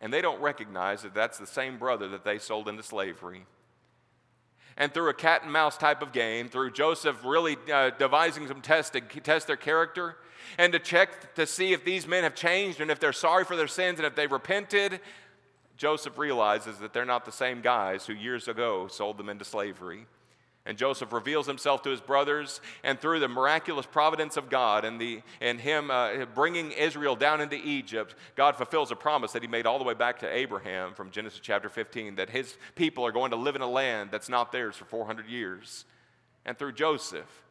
and 0.00 0.12
they 0.12 0.20
don't 0.20 0.42
recognize 0.42 1.02
that 1.02 1.14
that's 1.14 1.38
the 1.38 1.46
same 1.46 1.78
brother 1.78 2.08
that 2.08 2.24
they 2.24 2.38
sold 2.38 2.68
into 2.68 2.82
slavery 2.82 3.46
and 4.76 4.92
through 4.92 5.10
a 5.10 5.14
cat 5.14 5.42
and 5.42 5.52
mouse 5.52 5.76
type 5.76 6.02
of 6.02 6.12
game, 6.12 6.48
through 6.48 6.70
Joseph 6.70 7.24
really 7.24 7.56
uh, 7.72 7.90
devising 7.90 8.48
some 8.48 8.60
tests 8.60 8.90
to 8.90 9.00
test 9.00 9.46
their 9.46 9.56
character 9.56 10.16
and 10.58 10.72
to 10.72 10.78
check 10.78 11.34
to 11.34 11.46
see 11.46 11.72
if 11.72 11.84
these 11.84 12.06
men 12.06 12.24
have 12.24 12.34
changed 12.34 12.80
and 12.80 12.90
if 12.90 12.98
they're 12.98 13.12
sorry 13.12 13.44
for 13.44 13.56
their 13.56 13.68
sins 13.68 13.98
and 13.98 14.06
if 14.06 14.14
they've 14.14 14.32
repented, 14.32 15.00
Joseph 15.76 16.18
realizes 16.18 16.78
that 16.78 16.92
they're 16.92 17.04
not 17.04 17.24
the 17.24 17.32
same 17.32 17.60
guys 17.60 18.06
who 18.06 18.12
years 18.12 18.48
ago 18.48 18.88
sold 18.88 19.18
them 19.18 19.28
into 19.28 19.44
slavery. 19.44 20.06
And 20.64 20.78
Joseph 20.78 21.12
reveals 21.12 21.48
himself 21.48 21.82
to 21.82 21.90
his 21.90 22.00
brothers, 22.00 22.60
and 22.84 23.00
through 23.00 23.18
the 23.18 23.26
miraculous 23.26 23.84
providence 23.84 24.36
of 24.36 24.48
God 24.48 24.84
and, 24.84 25.00
the, 25.00 25.22
and 25.40 25.60
him 25.60 25.90
uh, 25.90 26.24
bringing 26.36 26.70
Israel 26.70 27.16
down 27.16 27.40
into 27.40 27.56
Egypt, 27.56 28.14
God 28.36 28.54
fulfills 28.54 28.92
a 28.92 28.96
promise 28.96 29.32
that 29.32 29.42
he 29.42 29.48
made 29.48 29.66
all 29.66 29.78
the 29.78 29.84
way 29.84 29.94
back 29.94 30.20
to 30.20 30.32
Abraham 30.32 30.94
from 30.94 31.10
Genesis 31.10 31.40
chapter 31.42 31.68
15 31.68 32.14
that 32.14 32.30
his 32.30 32.56
people 32.76 33.04
are 33.04 33.10
going 33.10 33.32
to 33.32 33.36
live 33.36 33.56
in 33.56 33.62
a 33.62 33.68
land 33.68 34.10
that's 34.12 34.28
not 34.28 34.52
theirs 34.52 34.76
for 34.76 34.84
400 34.84 35.26
years. 35.26 35.84
And 36.44 36.56
through 36.56 36.72
Joseph, 36.72 37.42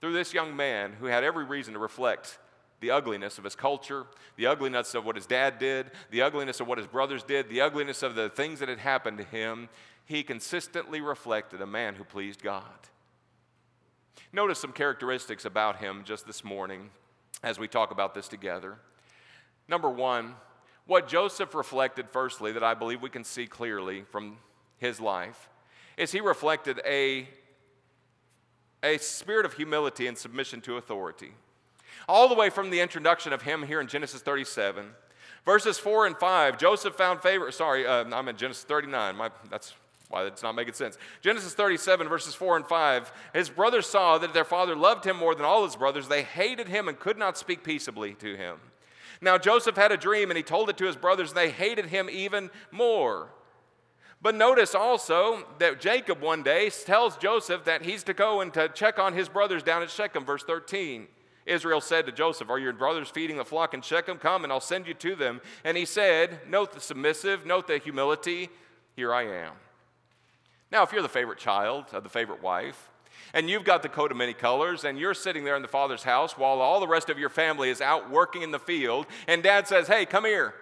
through 0.00 0.12
this 0.12 0.32
young 0.32 0.54
man 0.54 0.92
who 0.92 1.06
had 1.06 1.24
every 1.24 1.44
reason 1.44 1.72
to 1.72 1.80
reflect 1.80 2.38
the 2.80 2.90
ugliness 2.90 3.38
of 3.38 3.44
his 3.44 3.54
culture, 3.54 4.04
the 4.36 4.46
ugliness 4.46 4.94
of 4.94 5.04
what 5.04 5.16
his 5.16 5.26
dad 5.26 5.58
did, 5.58 5.90
the 6.10 6.22
ugliness 6.22 6.60
of 6.60 6.66
what 6.66 6.78
his 6.78 6.86
brothers 6.86 7.22
did, 7.22 7.48
the 7.48 7.62
ugliness 7.62 8.02
of 8.02 8.14
the 8.14 8.28
things 8.28 8.60
that 8.60 8.68
had 8.68 8.78
happened 8.78 9.18
to 9.18 9.24
him, 9.24 9.68
he 10.04 10.22
consistently 10.22 11.00
reflected 11.00 11.60
a 11.60 11.66
man 11.66 11.94
who 11.94 12.04
pleased 12.04 12.42
God. 12.42 12.62
Notice 14.32 14.58
some 14.58 14.72
characteristics 14.72 15.44
about 15.44 15.76
him 15.76 16.02
just 16.04 16.26
this 16.26 16.44
morning 16.44 16.90
as 17.42 17.58
we 17.58 17.68
talk 17.68 17.90
about 17.90 18.14
this 18.14 18.28
together. 18.28 18.78
Number 19.68 19.88
one, 19.88 20.34
what 20.86 21.08
Joseph 21.08 21.54
reflected, 21.54 22.08
firstly, 22.10 22.52
that 22.52 22.62
I 22.62 22.74
believe 22.74 23.00
we 23.00 23.10
can 23.10 23.24
see 23.24 23.46
clearly 23.46 24.02
from 24.10 24.36
his 24.76 25.00
life, 25.00 25.48
is 25.96 26.12
he 26.12 26.20
reflected 26.20 26.80
a, 26.84 27.28
a 28.82 28.98
spirit 28.98 29.46
of 29.46 29.54
humility 29.54 30.06
and 30.06 30.18
submission 30.18 30.60
to 30.62 30.76
authority. 30.76 31.32
All 32.08 32.28
the 32.28 32.34
way 32.34 32.50
from 32.50 32.70
the 32.70 32.80
introduction 32.80 33.32
of 33.32 33.42
him 33.42 33.62
here 33.62 33.80
in 33.80 33.86
Genesis 33.86 34.20
37, 34.20 34.90
verses 35.46 35.78
4 35.78 36.06
and 36.06 36.16
5, 36.16 36.58
Joseph 36.58 36.94
found 36.94 37.22
favor. 37.22 37.50
Sorry, 37.50 37.86
uh, 37.86 38.04
I'm 38.12 38.28
in 38.28 38.36
Genesis 38.36 38.64
39. 38.64 39.16
My, 39.16 39.30
that's 39.48 39.72
why 40.14 40.24
it's 40.24 40.44
not 40.44 40.54
making 40.54 40.74
sense. 40.74 40.96
Genesis 41.20 41.54
37, 41.54 42.08
verses 42.08 42.34
4 42.34 42.56
and 42.56 42.66
5. 42.66 43.12
His 43.32 43.50
brothers 43.50 43.86
saw 43.86 44.16
that 44.18 44.32
their 44.32 44.44
father 44.44 44.76
loved 44.76 45.04
him 45.04 45.16
more 45.16 45.34
than 45.34 45.44
all 45.44 45.64
his 45.64 45.74
brothers. 45.74 46.06
They 46.06 46.22
hated 46.22 46.68
him 46.68 46.86
and 46.86 46.98
could 46.98 47.18
not 47.18 47.36
speak 47.36 47.64
peaceably 47.64 48.14
to 48.14 48.36
him. 48.36 48.58
Now 49.20 49.38
Joseph 49.38 49.76
had 49.76 49.90
a 49.90 49.96
dream 49.96 50.30
and 50.30 50.36
he 50.36 50.44
told 50.44 50.70
it 50.70 50.76
to 50.78 50.86
his 50.86 50.96
brothers, 50.96 51.30
and 51.30 51.36
they 51.36 51.50
hated 51.50 51.86
him 51.86 52.08
even 52.08 52.50
more. 52.70 53.30
But 54.22 54.36
notice 54.36 54.74
also 54.74 55.44
that 55.58 55.80
Jacob 55.80 56.20
one 56.20 56.44
day 56.44 56.70
tells 56.70 57.16
Joseph 57.16 57.64
that 57.64 57.82
he's 57.82 58.04
to 58.04 58.14
go 58.14 58.40
and 58.40 58.54
to 58.54 58.68
check 58.68 58.98
on 59.00 59.14
his 59.14 59.28
brothers 59.28 59.64
down 59.64 59.82
at 59.82 59.90
Shechem, 59.90 60.24
verse 60.24 60.44
13. 60.44 61.08
Israel 61.44 61.80
said 61.80 62.06
to 62.06 62.12
Joseph, 62.12 62.48
Are 62.48 62.58
your 62.58 62.72
brothers 62.72 63.10
feeding 63.10 63.36
the 63.36 63.44
flock 63.44 63.74
in 63.74 63.82
Shechem? 63.82 64.18
Come 64.18 64.44
and 64.44 64.52
I'll 64.52 64.60
send 64.60 64.86
you 64.86 64.94
to 64.94 65.14
them. 65.14 65.40
And 65.64 65.76
he 65.76 65.84
said, 65.84 66.38
Note 66.48 66.72
the 66.72 66.80
submissive, 66.80 67.44
note 67.44 67.66
the 67.66 67.78
humility. 67.78 68.48
Here 68.96 69.12
I 69.12 69.24
am. 69.24 69.52
Now, 70.74 70.82
if 70.82 70.92
you're 70.92 71.02
the 71.02 71.08
favorite 71.08 71.38
child 71.38 71.84
the 71.92 72.08
favorite 72.08 72.42
wife, 72.42 72.90
and 73.32 73.48
you've 73.48 73.62
got 73.62 73.84
the 73.84 73.88
coat 73.88 74.10
of 74.10 74.16
many 74.16 74.34
colors, 74.34 74.82
and 74.82 74.98
you're 74.98 75.14
sitting 75.14 75.44
there 75.44 75.54
in 75.54 75.62
the 75.62 75.68
father's 75.68 76.02
house 76.02 76.36
while 76.36 76.60
all 76.60 76.80
the 76.80 76.88
rest 76.88 77.08
of 77.08 77.16
your 77.16 77.28
family 77.28 77.70
is 77.70 77.80
out 77.80 78.10
working 78.10 78.42
in 78.42 78.50
the 78.50 78.58
field, 78.58 79.06
and 79.28 79.40
dad 79.40 79.68
says, 79.68 79.86
Hey, 79.86 80.04
come 80.04 80.24
here. 80.24 80.52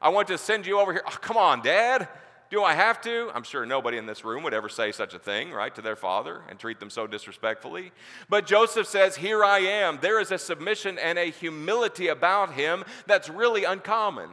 I 0.00 0.10
want 0.10 0.28
to 0.28 0.36
send 0.36 0.66
you 0.66 0.78
over 0.78 0.92
here. 0.92 1.02
Oh, 1.06 1.16
come 1.22 1.38
on, 1.38 1.62
dad. 1.62 2.06
Do 2.50 2.62
I 2.62 2.74
have 2.74 3.00
to? 3.02 3.30
I'm 3.34 3.44
sure 3.44 3.64
nobody 3.64 3.96
in 3.96 4.04
this 4.04 4.26
room 4.26 4.42
would 4.42 4.52
ever 4.52 4.68
say 4.68 4.92
such 4.92 5.14
a 5.14 5.18
thing, 5.18 5.52
right, 5.52 5.74
to 5.74 5.80
their 5.80 5.96
father 5.96 6.42
and 6.50 6.58
treat 6.58 6.78
them 6.78 6.90
so 6.90 7.06
disrespectfully. 7.06 7.92
But 8.28 8.44
Joseph 8.44 8.86
says, 8.86 9.16
Here 9.16 9.42
I 9.42 9.60
am. 9.60 10.00
There 10.02 10.20
is 10.20 10.32
a 10.32 10.38
submission 10.38 10.98
and 10.98 11.18
a 11.18 11.30
humility 11.30 12.08
about 12.08 12.52
him 12.52 12.84
that's 13.06 13.30
really 13.30 13.64
uncommon, 13.64 14.28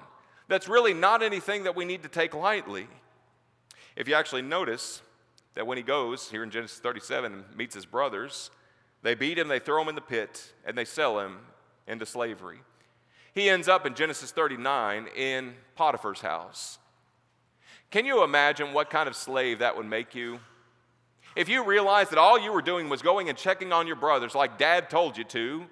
that's 0.49 0.67
really 0.67 0.93
not 0.93 1.23
anything 1.23 1.63
that 1.63 1.77
we 1.77 1.85
need 1.85 2.03
to 2.03 2.09
take 2.09 2.33
lightly. 2.33 2.89
If 3.95 4.09
you 4.09 4.15
actually 4.15 4.41
notice, 4.41 5.01
that 5.59 5.65
when 5.65 5.75
he 5.75 5.83
goes 5.83 6.29
here 6.29 6.41
in 6.41 6.49
Genesis 6.49 6.79
37 6.79 7.33
and 7.33 7.43
meets 7.57 7.75
his 7.75 7.85
brothers, 7.85 8.49
they 9.01 9.13
beat 9.13 9.37
him, 9.37 9.49
they 9.49 9.59
throw 9.59 9.81
him 9.81 9.89
in 9.89 9.95
the 9.95 9.99
pit, 9.99 10.53
and 10.65 10.77
they 10.77 10.85
sell 10.85 11.19
him 11.19 11.39
into 11.85 12.05
slavery. 12.05 12.59
He 13.33 13.49
ends 13.49 13.67
up 13.67 13.85
in 13.85 13.93
Genesis 13.93 14.31
39 14.31 15.09
in 15.17 15.55
Potiphar's 15.75 16.21
house. 16.21 16.79
Can 17.91 18.05
you 18.05 18.23
imagine 18.23 18.71
what 18.71 18.89
kind 18.89 19.09
of 19.09 19.17
slave 19.17 19.59
that 19.59 19.75
would 19.75 19.85
make 19.85 20.15
you? 20.15 20.39
If 21.35 21.49
you 21.49 21.65
realized 21.65 22.11
that 22.11 22.19
all 22.19 22.39
you 22.39 22.53
were 22.53 22.61
doing 22.61 22.87
was 22.87 23.01
going 23.01 23.27
and 23.27 23.37
checking 23.37 23.73
on 23.73 23.85
your 23.85 23.97
brothers 23.97 24.33
like 24.33 24.57
dad 24.57 24.89
told 24.89 25.17
you 25.17 25.25
to, 25.25 25.65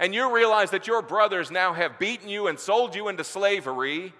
and 0.00 0.12
you 0.12 0.34
realize 0.34 0.72
that 0.72 0.88
your 0.88 1.02
brothers 1.02 1.52
now 1.52 1.72
have 1.72 2.00
beaten 2.00 2.28
you 2.28 2.48
and 2.48 2.58
sold 2.58 2.96
you 2.96 3.06
into 3.06 3.22
slavery, 3.22 4.12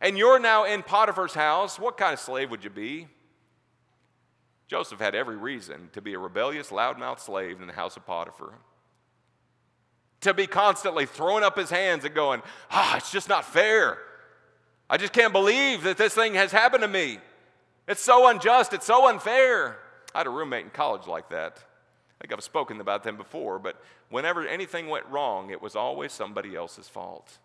and 0.00 0.16
you're 0.16 0.38
now 0.38 0.64
in 0.64 0.82
Potiphar's 0.82 1.34
house, 1.34 1.78
what 1.78 1.98
kind 1.98 2.14
of 2.14 2.18
slave 2.18 2.50
would 2.50 2.64
you 2.64 2.70
be? 2.70 3.08
Joseph 4.72 5.00
had 5.00 5.14
every 5.14 5.36
reason 5.36 5.90
to 5.92 6.00
be 6.00 6.14
a 6.14 6.18
rebellious, 6.18 6.70
loudmouth 6.70 7.20
slave 7.20 7.60
in 7.60 7.66
the 7.66 7.74
house 7.74 7.98
of 7.98 8.06
Potiphar. 8.06 8.54
To 10.22 10.32
be 10.32 10.46
constantly 10.46 11.04
throwing 11.04 11.44
up 11.44 11.58
his 11.58 11.68
hands 11.68 12.06
and 12.06 12.14
going, 12.14 12.40
ah, 12.70 12.96
it's 12.96 13.12
just 13.12 13.28
not 13.28 13.44
fair. 13.44 13.98
I 14.88 14.96
just 14.96 15.12
can't 15.12 15.34
believe 15.34 15.82
that 15.82 15.98
this 15.98 16.14
thing 16.14 16.32
has 16.36 16.52
happened 16.52 16.80
to 16.80 16.88
me. 16.88 17.18
It's 17.86 18.00
so 18.00 18.28
unjust, 18.28 18.72
it's 18.72 18.86
so 18.86 19.10
unfair. 19.10 19.76
I 20.14 20.18
had 20.20 20.26
a 20.26 20.30
roommate 20.30 20.64
in 20.64 20.70
college 20.70 21.06
like 21.06 21.28
that. 21.28 21.58
I 21.58 22.24
think 22.24 22.32
I've 22.32 22.42
spoken 22.42 22.80
about 22.80 23.04
them 23.04 23.18
before, 23.18 23.58
but 23.58 23.78
whenever 24.08 24.48
anything 24.48 24.88
went 24.88 25.04
wrong, 25.10 25.50
it 25.50 25.60
was 25.60 25.76
always 25.76 26.12
somebody 26.12 26.56
else's 26.56 26.88
fault. 26.88 27.36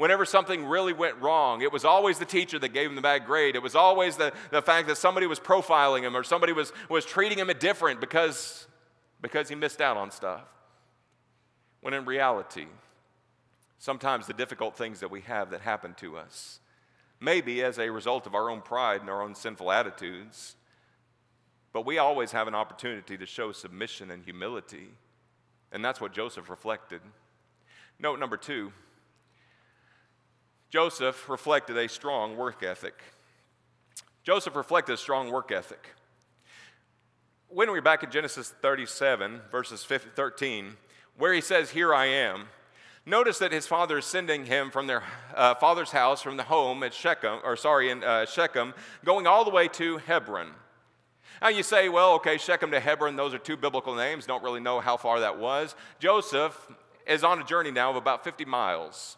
Whenever 0.00 0.24
something 0.24 0.64
really 0.64 0.94
went 0.94 1.20
wrong, 1.20 1.60
it 1.60 1.70
was 1.70 1.84
always 1.84 2.18
the 2.18 2.24
teacher 2.24 2.58
that 2.58 2.70
gave 2.70 2.88
him 2.88 2.96
the 2.96 3.02
bad 3.02 3.26
grade. 3.26 3.54
It 3.54 3.62
was 3.62 3.74
always 3.74 4.16
the, 4.16 4.32
the 4.50 4.62
fact 4.62 4.88
that 4.88 4.96
somebody 4.96 5.26
was 5.26 5.38
profiling 5.38 6.04
him 6.04 6.16
or 6.16 6.22
somebody 6.22 6.54
was, 6.54 6.72
was 6.88 7.04
treating 7.04 7.38
him 7.38 7.50
a 7.50 7.54
different 7.54 8.00
because, 8.00 8.66
because 9.20 9.50
he 9.50 9.54
missed 9.54 9.82
out 9.82 9.98
on 9.98 10.10
stuff. 10.10 10.44
When 11.82 11.92
in 11.92 12.06
reality, 12.06 12.64
sometimes 13.78 14.26
the 14.26 14.32
difficult 14.32 14.74
things 14.74 15.00
that 15.00 15.10
we 15.10 15.20
have 15.20 15.50
that 15.50 15.60
happen 15.60 15.92
to 15.98 16.16
us 16.16 16.60
maybe 17.20 17.62
as 17.62 17.78
a 17.78 17.90
result 17.90 18.26
of 18.26 18.34
our 18.34 18.48
own 18.48 18.62
pride 18.62 19.02
and 19.02 19.10
our 19.10 19.20
own 19.20 19.34
sinful 19.34 19.70
attitudes, 19.70 20.56
but 21.74 21.84
we 21.84 21.98
always 21.98 22.32
have 22.32 22.48
an 22.48 22.54
opportunity 22.54 23.18
to 23.18 23.26
show 23.26 23.52
submission 23.52 24.10
and 24.10 24.24
humility. 24.24 24.88
And 25.70 25.84
that's 25.84 26.00
what 26.00 26.14
Joseph 26.14 26.48
reflected. 26.48 27.02
Note 27.98 28.18
number 28.18 28.38
two 28.38 28.72
Joseph 30.70 31.28
reflected 31.28 31.76
a 31.76 31.88
strong 31.88 32.36
work 32.36 32.62
ethic. 32.62 32.94
Joseph 34.22 34.54
reflected 34.54 34.92
a 34.92 34.96
strong 34.96 35.32
work 35.32 35.50
ethic. 35.50 35.94
When 37.48 37.72
we're 37.72 37.82
back 37.82 38.04
in 38.04 38.10
Genesis 38.12 38.54
37, 38.62 39.40
verses 39.50 39.84
13, 39.84 40.76
where 41.18 41.32
he 41.32 41.40
says, 41.40 41.70
Here 41.70 41.92
I 41.92 42.06
am, 42.06 42.46
notice 43.04 43.38
that 43.38 43.50
his 43.50 43.66
father 43.66 43.98
is 43.98 44.04
sending 44.04 44.46
him 44.46 44.70
from 44.70 44.86
their 44.86 45.02
uh, 45.34 45.56
father's 45.56 45.90
house, 45.90 46.22
from 46.22 46.36
the 46.36 46.44
home 46.44 46.84
at 46.84 46.94
Shechem, 46.94 47.40
or 47.42 47.56
sorry, 47.56 47.90
in 47.90 48.04
uh, 48.04 48.24
Shechem, 48.24 48.72
going 49.04 49.26
all 49.26 49.44
the 49.44 49.50
way 49.50 49.66
to 49.66 49.96
Hebron. 49.98 50.50
Now 51.42 51.48
you 51.48 51.64
say, 51.64 51.88
well, 51.88 52.12
okay, 52.14 52.38
Shechem 52.38 52.70
to 52.70 52.78
Hebron, 52.78 53.16
those 53.16 53.34
are 53.34 53.38
two 53.38 53.56
biblical 53.56 53.96
names, 53.96 54.24
don't 54.24 54.44
really 54.44 54.60
know 54.60 54.78
how 54.78 54.96
far 54.96 55.18
that 55.18 55.36
was. 55.36 55.74
Joseph 55.98 56.70
is 57.08 57.24
on 57.24 57.40
a 57.40 57.44
journey 57.44 57.72
now 57.72 57.90
of 57.90 57.96
about 57.96 58.22
50 58.22 58.44
miles. 58.44 59.16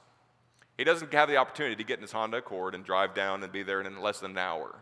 He 0.76 0.84
doesn't 0.84 1.12
have 1.12 1.28
the 1.28 1.36
opportunity 1.36 1.76
to 1.76 1.84
get 1.84 1.98
in 1.98 2.02
his 2.02 2.12
Honda 2.12 2.38
Accord 2.38 2.74
and 2.74 2.84
drive 2.84 3.14
down 3.14 3.42
and 3.42 3.52
be 3.52 3.62
there 3.62 3.80
in 3.80 4.00
less 4.00 4.20
than 4.20 4.32
an 4.32 4.38
hour. 4.38 4.74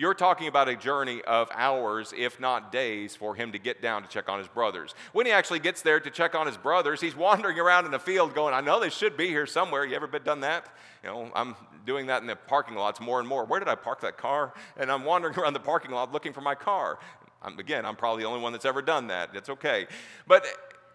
You're 0.00 0.14
talking 0.14 0.48
about 0.48 0.66
a 0.68 0.76
journey 0.76 1.20
of 1.26 1.50
hours, 1.52 2.14
if 2.16 2.40
not 2.40 2.72
days, 2.72 3.14
for 3.14 3.34
him 3.34 3.52
to 3.52 3.58
get 3.58 3.82
down 3.82 4.02
to 4.02 4.08
check 4.08 4.30
on 4.30 4.38
his 4.38 4.48
brothers. 4.48 4.94
When 5.12 5.26
he 5.26 5.32
actually 5.32 5.58
gets 5.58 5.82
there 5.82 6.00
to 6.00 6.10
check 6.10 6.34
on 6.34 6.46
his 6.46 6.56
brothers, 6.56 7.02
he's 7.02 7.14
wandering 7.14 7.58
around 7.58 7.84
in 7.84 7.90
the 7.90 7.98
field 7.98 8.34
going, 8.34 8.54
I 8.54 8.62
know 8.62 8.80
they 8.80 8.88
should 8.88 9.16
be 9.18 9.28
here 9.28 9.46
somewhere. 9.46 9.84
You 9.84 9.96
ever 9.96 10.06
been 10.06 10.22
done 10.22 10.40
that? 10.40 10.74
You 11.04 11.10
know, 11.10 11.30
I'm 11.34 11.54
doing 11.84 12.06
that 12.06 12.22
in 12.22 12.28
the 12.28 12.36
parking 12.36 12.76
lots 12.76 12.98
more 12.98 13.20
and 13.20 13.28
more. 13.28 13.44
Where 13.44 13.60
did 13.60 13.68
I 13.68 13.74
park 13.74 14.00
that 14.00 14.16
car? 14.16 14.54
And 14.78 14.90
I'm 14.90 15.04
wandering 15.04 15.34
around 15.38 15.52
the 15.52 15.60
parking 15.60 15.90
lot 15.90 16.12
looking 16.12 16.32
for 16.32 16.40
my 16.40 16.54
car. 16.54 16.98
I'm, 17.42 17.58
again, 17.58 17.84
I'm 17.84 17.96
probably 17.96 18.22
the 18.22 18.28
only 18.28 18.40
one 18.40 18.52
that's 18.52 18.64
ever 18.64 18.80
done 18.80 19.08
that. 19.08 19.34
It's 19.34 19.50
okay. 19.50 19.86
But 20.26 20.46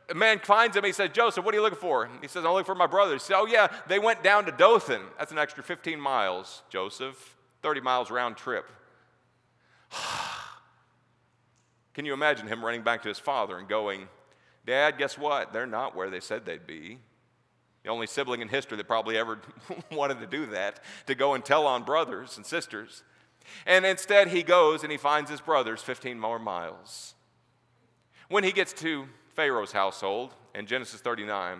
a 0.09 0.13
man 0.13 0.39
finds 0.39 0.77
him. 0.77 0.83
He 0.83 0.91
says, 0.91 1.09
Joseph, 1.11 1.43
what 1.43 1.53
are 1.53 1.57
you 1.57 1.63
looking 1.63 1.79
for? 1.79 2.09
He 2.21 2.27
says, 2.27 2.45
I'm 2.45 2.51
looking 2.51 2.65
for 2.65 2.75
my 2.75 2.87
brothers. 2.87 3.23
He 3.23 3.27
says, 3.27 3.37
Oh, 3.39 3.47
yeah, 3.47 3.67
they 3.87 3.99
went 3.99 4.23
down 4.23 4.45
to 4.45 4.51
Dothan. 4.51 5.01
That's 5.17 5.31
an 5.31 5.37
extra 5.37 5.63
15 5.63 5.99
miles, 5.99 6.63
Joseph. 6.69 7.35
30 7.61 7.81
miles 7.81 8.11
round 8.11 8.37
trip. 8.37 8.69
Can 11.95 12.05
you 12.05 12.13
imagine 12.13 12.47
him 12.47 12.63
running 12.63 12.83
back 12.83 13.01
to 13.03 13.09
his 13.09 13.17
father 13.17 13.57
and 13.57 13.67
going, 13.67 14.07
Dad, 14.65 14.97
guess 14.97 15.17
what? 15.17 15.53
They're 15.53 15.65
not 15.65 15.95
where 15.95 16.09
they 16.09 16.19
said 16.19 16.45
they'd 16.45 16.67
be. 16.67 16.99
The 17.83 17.89
only 17.89 18.07
sibling 18.07 18.41
in 18.41 18.49
history 18.49 18.77
that 18.77 18.87
probably 18.87 19.17
ever 19.17 19.39
wanted 19.91 20.19
to 20.19 20.27
do 20.27 20.47
that, 20.47 20.79
to 21.07 21.15
go 21.15 21.33
and 21.33 21.45
tell 21.45 21.65
on 21.67 21.83
brothers 21.83 22.37
and 22.37 22.45
sisters. 22.45 23.03
And 23.65 23.85
instead, 23.85 24.29
he 24.29 24.43
goes 24.43 24.83
and 24.83 24.91
he 24.91 24.97
finds 24.97 25.29
his 25.29 25.39
brothers 25.39 25.81
15 25.81 26.19
more 26.19 26.39
miles. 26.39 27.13
When 28.27 28.43
he 28.43 28.51
gets 28.51 28.73
to 28.73 29.07
Pharaoh's 29.35 29.73
household 29.73 30.33
in 30.53 30.65
Genesis 30.65 31.01
39, 31.01 31.59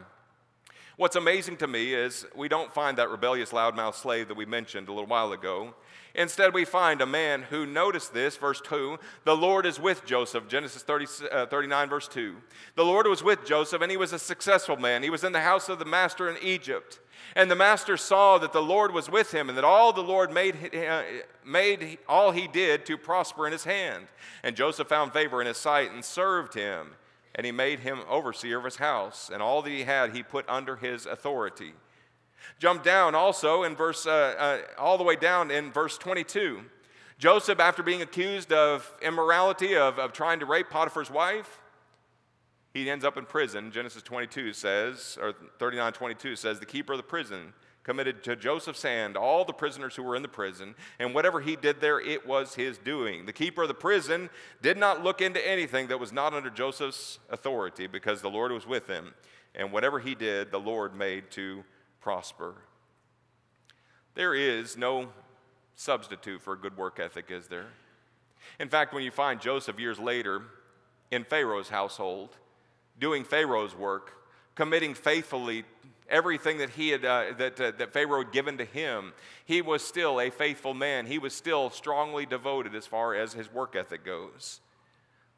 what's 0.98 1.16
amazing 1.16 1.58
to 1.58 1.68
me 1.68 1.94
is 1.94 2.26
we 2.36 2.48
don't 2.48 2.74
find 2.74 2.98
that 2.98 3.10
rebellious 3.10 3.52
loudmouth 3.52 3.96
slave 3.96 4.30
that 4.30 4.38
we 4.38 4.46
mentioned 4.46 4.88
a 4.88 4.94
little 4.94 5.10
while 5.10 5.34
ago. 5.34 5.74
Instead, 6.14 6.54
we 6.54 6.64
find 6.64 7.02
a 7.02 7.06
man 7.06 7.42
who 7.42 7.66
noticed 7.66 8.14
this, 8.14 8.38
verse 8.38 8.62
2. 8.62 8.98
The 9.26 9.36
Lord 9.36 9.66
is 9.66 9.82
with 9.82 10.06
Joseph, 10.06 10.48
Genesis 10.48 10.82
30, 10.82 11.06
uh, 11.30 11.46
39, 11.48 11.90
verse 11.90 12.08
2. 12.08 12.38
The 12.76 12.86
Lord 12.86 13.08
was 13.08 13.22
with 13.22 13.46
Joseph, 13.46 13.82
and 13.82 13.92
he 13.92 13.98
was 13.98 14.14
a 14.14 14.20
successful 14.20 14.78
man. 14.78 15.04
He 15.04 15.10
was 15.10 15.26
in 15.26 15.34
the 15.34 15.42
house 15.42 15.68
of 15.68 15.78
the 15.78 15.84
master 15.84 16.30
in 16.30 16.42
Egypt. 16.42 17.02
And 17.36 17.52
the 17.52 17.56
master 17.56 17.98
saw 17.98 18.38
that 18.38 18.54
the 18.54 18.62
Lord 18.62 18.94
was 18.94 19.10
with 19.10 19.34
him, 19.34 19.50
and 19.50 19.58
that 19.58 19.66
all 19.66 19.92
the 19.92 20.02
Lord 20.02 20.32
made, 20.32 20.74
uh, 20.74 21.04
made 21.46 21.98
all 22.08 22.32
he 22.32 22.48
did 22.48 22.86
to 22.86 22.98
prosper 22.98 23.46
in 23.46 23.52
his 23.52 23.66
hand. 23.66 24.08
And 24.42 24.56
Joseph 24.56 24.88
found 24.88 25.12
favor 25.12 25.42
in 25.42 25.48
his 25.48 25.58
sight 25.58 25.92
and 25.92 26.06
served 26.06 26.54
him. 26.54 26.94
And 27.36 27.46
he 27.46 27.52
made 27.52 27.82
him 27.82 28.00
overseer 28.10 28.58
of 28.58 28.64
his 28.64 28.78
house, 28.78 29.30
and 29.32 29.42
all 29.42 29.62
that 29.62 29.70
he 29.70 29.84
had 29.84 30.16
he 30.16 30.24
put 30.24 30.48
under 30.48 30.78
his 30.78 31.06
authority. 31.06 31.74
Jump 32.60 32.84
down 32.84 33.14
also 33.14 33.64
in 33.64 33.76
verse, 33.76 34.06
uh, 34.06 34.36
uh, 34.38 34.58
all 34.78 34.98
the 34.98 35.04
way 35.04 35.16
down 35.16 35.52
in 35.52 35.72
verse 35.72 35.98
22. 35.98 36.62
Joseph, 37.18 37.60
after 37.60 37.84
being 37.84 38.02
accused 38.02 38.52
of 38.52 38.90
immorality, 39.02 39.76
of, 39.76 40.00
of 40.00 40.14
trying 40.14 40.40
to 40.40 40.46
rape 40.46 40.70
Potiphar's 40.70 41.10
wife, 41.10 41.60
he 42.74 42.90
ends 42.90 43.06
up 43.06 43.18
in 43.18 43.26
prison. 43.26 43.72
Genesis 43.72 44.02
22 44.02 44.54
says, 44.54 45.18
or 45.22 45.34
39 45.60 45.94
22 45.94 46.36
says, 46.36 46.60
the 46.60 46.66
keeper 46.66 46.94
of 46.94 46.98
the 46.98 47.04
prison 47.04 47.54
committed 47.86 48.24
to 48.24 48.36
Joseph's 48.36 48.82
hand 48.82 49.16
all 49.16 49.46
the 49.46 49.54
prisoners 49.54 49.96
who 49.96 50.02
were 50.02 50.16
in 50.16 50.24
the 50.24 50.28
prison, 50.28 50.74
and 51.00 51.14
whatever 51.14 51.40
he 51.40 51.56
did 51.56 51.80
there, 51.80 52.02
it 52.02 52.28
was 52.28 52.56
his 52.56 52.80
doing. 52.80 53.28
The 53.28 53.32
keeper 53.32 53.62
of 53.62 53.68
the 53.68 53.76
prison 53.76 54.32
did 54.62 54.76
not 54.76 55.04
look 55.04 55.22
into 55.22 55.48
anything 55.48 55.88
that 55.88 56.00
was 56.00 56.12
not 56.12 56.34
under 56.34 56.50
Joseph's 56.50 57.20
authority 57.30 57.86
because 57.86 58.22
the 58.22 58.30
Lord 58.30 58.52
was 58.52 58.66
with 58.66 58.88
him, 58.88 59.14
and 59.54 59.72
whatever 59.72 60.00
he 60.00 60.16
did, 60.16 60.52
the 60.52 60.60
Lord 60.60 60.96
made 60.96 61.30
to 61.32 61.64
prosper. 62.02 62.56
There 64.16 64.34
is 64.34 64.76
no 64.76 65.10
substitute 65.76 66.42
for 66.42 66.54
a 66.54 66.58
good 66.58 66.76
work 66.76 67.00
ethic, 67.00 67.30
is 67.30 67.48
there? 67.48 67.68
In 68.60 68.68
fact, 68.68 68.94
when 68.94 69.04
you 69.04 69.12
find 69.12 69.40
Joseph 69.40 69.80
years 69.80 70.00
later 70.00 70.42
in 71.12 71.24
Pharaoh's 71.24 71.70
household, 71.70 72.30
doing 73.00 73.24
Pharaoh's 73.24 73.76
work, 73.76 74.14
committing 74.56 74.94
faithfully 74.96 75.66
everything 76.10 76.60
that 76.60 76.72
he 76.72 76.90
had 76.90 77.04
uh, 77.04 77.26
that, 77.38 77.60
uh, 77.60 77.72
that 77.78 77.94
pharaoh 77.94 78.24
had 78.24 78.32
given 78.32 78.58
to 78.58 78.66
him 78.66 79.14
he 79.46 79.62
was 79.62 79.82
still 79.82 80.20
a 80.20 80.30
faithful 80.30 80.74
man 80.74 81.06
he 81.06 81.18
was 81.18 81.34
still 81.34 81.70
strongly 81.70 82.26
devoted 82.26 82.76
as 82.76 82.86
far 82.86 83.16
as 83.16 83.34
his 83.34 83.52
work 83.52 83.76
ethic 83.76 84.04
goes 84.06 84.60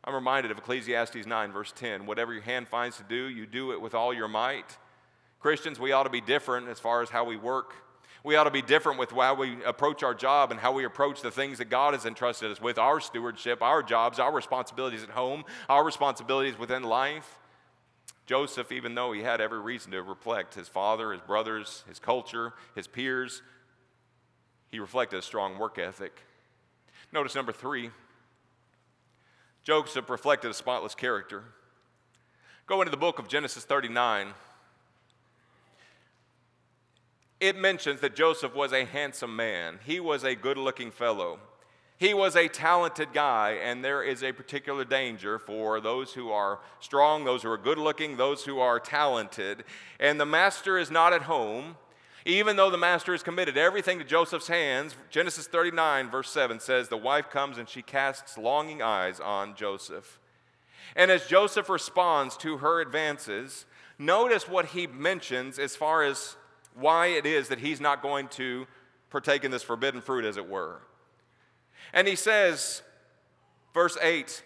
i'm 0.04 0.14
reminded 0.14 0.52
of 0.52 0.58
ecclesiastes 0.58 1.26
9 1.26 1.52
verse 1.52 1.72
10 1.76 2.06
whatever 2.06 2.34
your 2.34 2.44
hand 2.44 2.68
finds 2.68 2.98
to 2.98 3.04
do 3.04 3.30
you 3.30 3.46
do 3.46 3.72
it 3.72 3.82
with 3.82 3.94
all 3.94 4.14
your 4.14 4.28
might 4.28 4.78
Christians, 5.40 5.80
we 5.80 5.92
ought 5.92 6.04
to 6.04 6.10
be 6.10 6.22
different 6.22 6.68
as 6.68 6.80
far 6.80 7.02
as 7.02 7.10
how 7.10 7.24
we 7.24 7.38
work. 7.38 7.74
We 8.24 8.36
ought 8.36 8.46
to 8.46 8.52
be 8.52 8.62
different 8.62 9.00
with 9.00 9.12
how 9.12 9.36
we 9.36 9.64
approach 9.64 10.04
our 10.04 10.14
job 10.14 10.52
and 10.52 10.60
how 10.60 10.72
we 10.72 10.84
approach 10.84 11.22
the 11.22 11.32
things 11.32 11.60
that 11.60 11.70
God 11.70 11.94
has 11.94 12.06
entrusted 12.06 12.52
us 12.52 12.60
with 12.60 12.78
our 12.78 13.00
stewardship, 13.00 13.62
our 13.62 13.84
jobs, 13.84 14.20
our 14.20 14.34
responsibilities 14.34 15.04
at 15.04 15.10
home, 15.10 15.46
our 15.70 15.84
responsibilities 15.84 16.58
within 16.58 16.84
life. 16.84 17.38
Joseph, 18.28 18.72
even 18.72 18.94
though 18.94 19.14
he 19.14 19.22
had 19.22 19.42
every 19.42 19.60
reason 19.60 19.92
to 19.94 20.04
reflect 20.04 20.54
his 20.54 20.68
father, 20.68 21.12
his 21.12 21.22
brothers, 21.22 21.84
his 21.88 21.98
culture, 21.98 22.54
his 22.76 22.86
peers, 22.86 23.42
he 24.70 24.80
reflected 24.80 25.18
a 25.18 25.22
strong 25.22 25.58
work 25.58 25.80
ethic. 25.80 26.22
Notice 27.12 27.34
number 27.34 27.52
three 27.52 27.90
Joseph 29.64 30.10
reflected 30.10 30.52
a 30.52 30.54
spotless 30.54 30.94
character. 30.94 31.44
Go 32.68 32.82
into 32.82 32.92
the 32.92 32.98
book 32.98 33.18
of 33.18 33.28
Genesis 33.28 33.66
39 33.66 34.34
it 37.40 37.56
mentions 37.56 38.02
that 38.02 38.16
Joseph 38.16 38.56
was 38.56 38.74
a 38.74 38.86
handsome 38.86 39.36
man. 39.36 39.80
He 39.86 40.00
was 40.00 40.24
a 40.24 40.36
good 40.36 40.58
looking 40.58 40.92
fellow. 40.92 41.40
He 42.00 42.14
was 42.14 42.36
a 42.36 42.48
talented 42.48 43.12
guy, 43.12 43.58
and 43.62 43.84
there 43.84 44.04
is 44.04 44.24
a 44.24 44.32
particular 44.32 44.86
danger 44.86 45.40
for 45.40 45.82
those 45.82 46.14
who 46.14 46.30
are 46.30 46.60
strong, 46.80 47.26
those 47.26 47.42
who 47.42 47.50
are 47.50 47.58
good 47.58 47.80
looking, 47.80 48.18
those 48.18 48.46
who 48.46 48.60
are 48.60 48.80
talented. 48.80 49.64
And 50.00 50.20
the 50.20 50.26
master 50.26 50.78
is 50.78 50.92
not 50.92 51.12
at 51.12 51.24
home. 51.24 51.76
Even 52.24 52.56
though 52.56 52.70
the 52.70 52.78
master 52.78 53.14
has 53.14 53.24
committed 53.24 53.58
everything 53.58 53.98
to 53.98 54.04
Joseph's 54.04 54.50
hands, 54.50 54.96
Genesis 55.10 55.48
39, 55.48 56.12
verse 56.12 56.30
7 56.30 56.60
says, 56.60 56.90
The 56.90 56.98
wife 56.98 57.30
comes 57.30 57.58
and 57.58 57.68
she 57.68 57.82
casts 57.82 58.38
longing 58.38 58.82
eyes 58.82 59.20
on 59.20 59.56
Joseph. 59.56 60.20
And 60.96 61.10
as 61.10 61.26
Joseph 61.26 61.70
responds 61.70 62.38
to 62.38 62.58
her 62.58 62.82
advances, 62.82 63.66
notice 63.98 64.48
what 64.48 64.68
he 64.68 64.88
mentions 64.88 65.58
as 65.58 65.76
far 65.76 66.04
as 66.04 66.36
why 66.76 67.08
it 67.08 67.26
is 67.26 67.48
that 67.48 67.60
he's 67.60 67.82
not 67.82 68.02
going 68.02 68.28
to 68.30 68.68
partake 69.10 69.44
in 69.44 69.52
this 69.52 69.64
forbidden 69.64 70.02
fruit, 70.02 70.26
as 70.26 70.38
it 70.38 70.48
were. 70.48 70.82
And 71.94 72.08
he 72.08 72.16
says, 72.16 72.82
verse 73.74 73.98
8, 74.02 74.44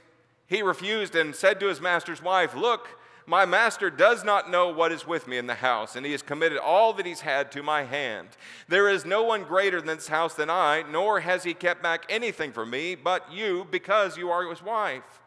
he 0.47 0.62
refused 0.62 1.15
and 1.15 1.36
said 1.36 1.60
to 1.60 1.67
his 1.67 1.82
master's 1.82 2.21
wife, 2.21 2.56
Look, 2.56 2.99
my 3.25 3.45
master 3.45 3.89
does 3.89 4.23
not 4.23 4.49
know 4.49 4.69
what 4.69 4.91
is 4.91 5.08
with 5.08 5.27
me 5.27 5.38
in 5.38 5.47
the 5.47 5.56
house, 5.56 5.95
and 5.95 6.06
he 6.06 6.12
has 6.12 6.21
committed 6.21 6.58
all 6.58 6.93
that 6.93 7.06
he's 7.06 7.21
had 7.21 7.51
to 7.54 7.63
my 7.63 7.84
hand. 7.84 8.30
There 8.67 8.89
is 8.89 9.06
no 9.06 9.23
one 9.23 9.43
greater 9.43 9.77
in 9.77 9.86
this 9.86 10.08
house 10.08 10.34
than 10.34 10.49
I, 10.49 10.84
nor 10.89 11.19
has 11.21 11.43
he 11.43 11.54
kept 11.54 11.84
back 11.84 12.06
anything 12.10 12.51
from 12.51 12.69
me 12.69 12.95
but 12.95 13.32
you, 13.32 13.67
because 13.69 14.17
you 14.17 14.30
are 14.32 14.49
his 14.49 14.62
wife. 14.62 15.21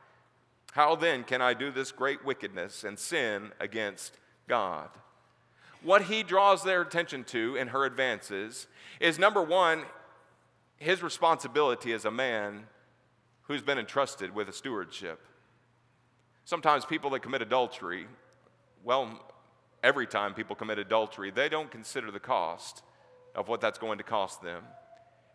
How 0.72 0.96
then 0.96 1.22
can 1.24 1.40
I 1.40 1.54
do 1.54 1.70
this 1.70 1.92
great 1.92 2.24
wickedness 2.24 2.84
and 2.84 2.98
sin 2.98 3.52
against 3.60 4.18
God? 4.48 4.88
what 5.84 6.02
he 6.02 6.22
draws 6.22 6.64
their 6.64 6.80
attention 6.80 7.22
to 7.24 7.56
in 7.56 7.68
her 7.68 7.84
advances 7.84 8.66
is 8.98 9.18
number 9.18 9.42
one, 9.42 9.84
his 10.78 11.02
responsibility 11.02 11.92
as 11.92 12.04
a 12.04 12.10
man 12.10 12.64
who's 13.42 13.62
been 13.62 13.78
entrusted 13.78 14.34
with 14.34 14.48
a 14.48 14.52
stewardship. 14.52 15.20
Sometimes 16.44 16.84
people 16.84 17.10
that 17.10 17.20
commit 17.20 17.42
adultery, 17.42 18.06
well, 18.82 19.18
every 19.82 20.06
time 20.06 20.34
people 20.34 20.56
commit 20.56 20.78
adultery, 20.78 21.30
they 21.30 21.48
don't 21.48 21.70
consider 21.70 22.10
the 22.10 22.20
cost 22.20 22.82
of 23.34 23.48
what 23.48 23.60
that's 23.60 23.78
going 23.78 23.98
to 23.98 24.04
cost 24.04 24.42
them 24.42 24.64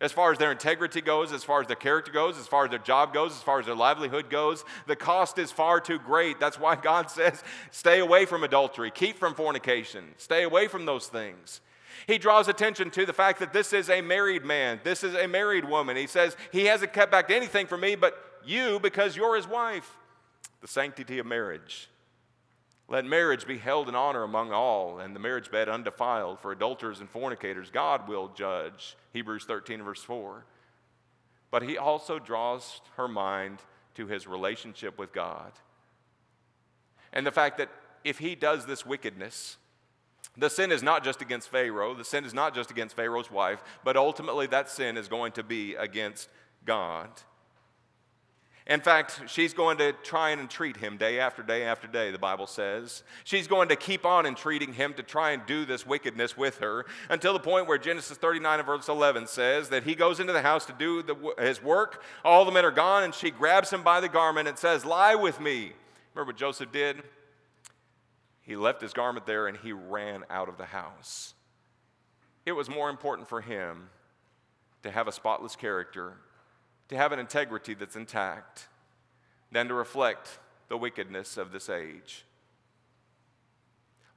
as 0.00 0.12
far 0.12 0.32
as 0.32 0.38
their 0.38 0.50
integrity 0.50 1.00
goes, 1.00 1.30
as 1.32 1.44
far 1.44 1.60
as 1.60 1.66
their 1.66 1.76
character 1.76 2.10
goes, 2.10 2.38
as 2.38 2.46
far 2.46 2.64
as 2.64 2.70
their 2.70 2.78
job 2.78 3.12
goes, 3.12 3.32
as 3.32 3.42
far 3.42 3.60
as 3.60 3.66
their 3.66 3.74
livelihood 3.74 4.30
goes. 4.30 4.64
The 4.86 4.96
cost 4.96 5.38
is 5.38 5.52
far 5.52 5.78
too 5.80 5.98
great. 5.98 6.40
That's 6.40 6.58
why 6.58 6.76
God 6.82 7.10
says, 7.10 7.42
stay 7.70 8.00
away 8.00 8.24
from 8.24 8.42
adultery, 8.42 8.90
keep 8.90 9.18
from 9.18 9.34
fornication, 9.34 10.04
stay 10.16 10.42
away 10.42 10.68
from 10.68 10.86
those 10.86 11.06
things. 11.08 11.60
He 12.06 12.18
draws 12.18 12.48
attention 12.48 12.90
to 12.90 13.06
the 13.06 13.12
fact 13.12 13.40
that 13.40 13.52
this 13.52 13.72
is 13.72 13.90
a 13.90 14.00
married 14.00 14.44
man, 14.44 14.80
this 14.84 15.04
is 15.04 15.14
a 15.14 15.26
married 15.26 15.64
woman. 15.64 15.96
He 15.96 16.06
says, 16.06 16.36
He 16.52 16.66
hasn't 16.66 16.92
kept 16.92 17.10
back 17.10 17.30
anything 17.30 17.66
from 17.66 17.80
me 17.80 17.94
but 17.94 18.14
you 18.44 18.80
because 18.80 19.16
you're 19.16 19.36
his 19.36 19.46
wife. 19.46 19.96
The 20.60 20.68
sanctity 20.68 21.18
of 21.18 21.26
marriage. 21.26 21.88
Let 22.88 23.04
marriage 23.04 23.46
be 23.46 23.56
held 23.56 23.88
in 23.88 23.94
honor 23.94 24.24
among 24.24 24.52
all, 24.52 24.98
and 24.98 25.14
the 25.14 25.20
marriage 25.20 25.50
bed 25.50 25.68
undefiled. 25.68 26.40
For 26.40 26.50
adulterers 26.50 26.98
and 26.98 27.08
fornicators, 27.08 27.70
God 27.70 28.08
will 28.08 28.28
judge. 28.28 28.96
Hebrews 29.12 29.44
13, 29.44 29.82
verse 29.82 30.02
4. 30.02 30.44
But 31.52 31.62
he 31.62 31.78
also 31.78 32.18
draws 32.18 32.80
her 32.96 33.06
mind 33.06 33.60
to 33.94 34.08
his 34.08 34.26
relationship 34.26 34.98
with 34.98 35.12
God. 35.12 35.52
And 37.12 37.24
the 37.24 37.32
fact 37.32 37.58
that 37.58 37.70
if 38.02 38.18
he 38.18 38.34
does 38.34 38.66
this 38.66 38.84
wickedness, 38.84 39.56
the 40.40 40.50
sin 40.50 40.72
is 40.72 40.82
not 40.82 41.04
just 41.04 41.22
against 41.22 41.48
Pharaoh, 41.48 41.94
the 41.94 42.04
sin 42.04 42.24
is 42.24 42.34
not 42.34 42.54
just 42.54 42.70
against 42.70 42.96
Pharaoh's 42.96 43.30
wife, 43.30 43.62
but 43.84 43.96
ultimately 43.96 44.46
that 44.48 44.68
sin 44.68 44.96
is 44.96 45.08
going 45.08 45.32
to 45.32 45.42
be 45.42 45.74
against 45.74 46.28
God. 46.64 47.10
In 48.66 48.80
fact, 48.80 49.22
she's 49.26 49.52
going 49.52 49.78
to 49.78 49.92
try 50.04 50.30
and 50.30 50.40
entreat 50.40 50.76
him 50.76 50.96
day 50.96 51.18
after 51.18 51.42
day 51.42 51.64
after 51.64 51.88
day, 51.88 52.12
the 52.12 52.18
Bible 52.18 52.46
says. 52.46 53.02
She's 53.24 53.48
going 53.48 53.68
to 53.68 53.74
keep 53.76 54.06
on 54.06 54.26
entreating 54.26 54.72
him 54.72 54.94
to 54.94 55.02
try 55.02 55.32
and 55.32 55.44
do 55.44 55.64
this 55.64 55.84
wickedness 55.84 56.36
with 56.36 56.58
her 56.58 56.86
until 57.08 57.32
the 57.32 57.40
point 57.40 57.66
where 57.66 57.78
Genesis 57.78 58.16
39 58.16 58.60
and 58.60 58.66
verse 58.66 58.88
11 58.88 59.26
says 59.26 59.70
that 59.70 59.82
he 59.82 59.96
goes 59.96 60.20
into 60.20 60.32
the 60.32 60.42
house 60.42 60.66
to 60.66 60.72
do 60.72 61.02
the, 61.02 61.16
his 61.40 61.60
work. 61.60 62.04
All 62.24 62.44
the 62.44 62.52
men 62.52 62.64
are 62.64 62.70
gone, 62.70 63.02
and 63.02 63.12
she 63.12 63.32
grabs 63.32 63.70
him 63.70 63.82
by 63.82 64.00
the 64.00 64.08
garment 64.08 64.46
and 64.46 64.56
says, 64.56 64.84
Lie 64.84 65.16
with 65.16 65.40
me. 65.40 65.72
Remember 66.14 66.30
what 66.30 66.36
Joseph 66.36 66.70
did? 66.70 67.02
He 68.50 68.56
left 68.56 68.82
his 68.82 68.92
garment 68.92 69.26
there 69.26 69.46
and 69.46 69.56
he 69.58 69.72
ran 69.72 70.24
out 70.28 70.48
of 70.48 70.58
the 70.58 70.64
house. 70.64 71.34
It 72.44 72.50
was 72.50 72.68
more 72.68 72.90
important 72.90 73.28
for 73.28 73.40
him 73.40 73.90
to 74.82 74.90
have 74.90 75.06
a 75.06 75.12
spotless 75.12 75.54
character, 75.54 76.14
to 76.88 76.96
have 76.96 77.12
an 77.12 77.20
integrity 77.20 77.74
that's 77.74 77.94
intact, 77.94 78.66
than 79.52 79.68
to 79.68 79.74
reflect 79.74 80.40
the 80.66 80.76
wickedness 80.76 81.36
of 81.36 81.52
this 81.52 81.68
age. 81.68 82.24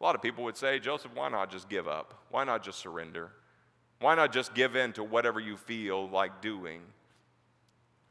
A 0.01 0.03
lot 0.03 0.15
of 0.15 0.21
people 0.23 0.43
would 0.45 0.57
say, 0.57 0.79
Joseph, 0.79 1.11
why 1.13 1.29
not 1.29 1.51
just 1.51 1.69
give 1.69 1.87
up? 1.87 2.25
Why 2.31 2.43
not 2.43 2.63
just 2.63 2.79
surrender? 2.79 3.29
Why 3.99 4.15
not 4.15 4.33
just 4.33 4.55
give 4.55 4.75
in 4.75 4.93
to 4.93 5.03
whatever 5.03 5.39
you 5.39 5.57
feel 5.57 6.09
like 6.09 6.41
doing? 6.41 6.81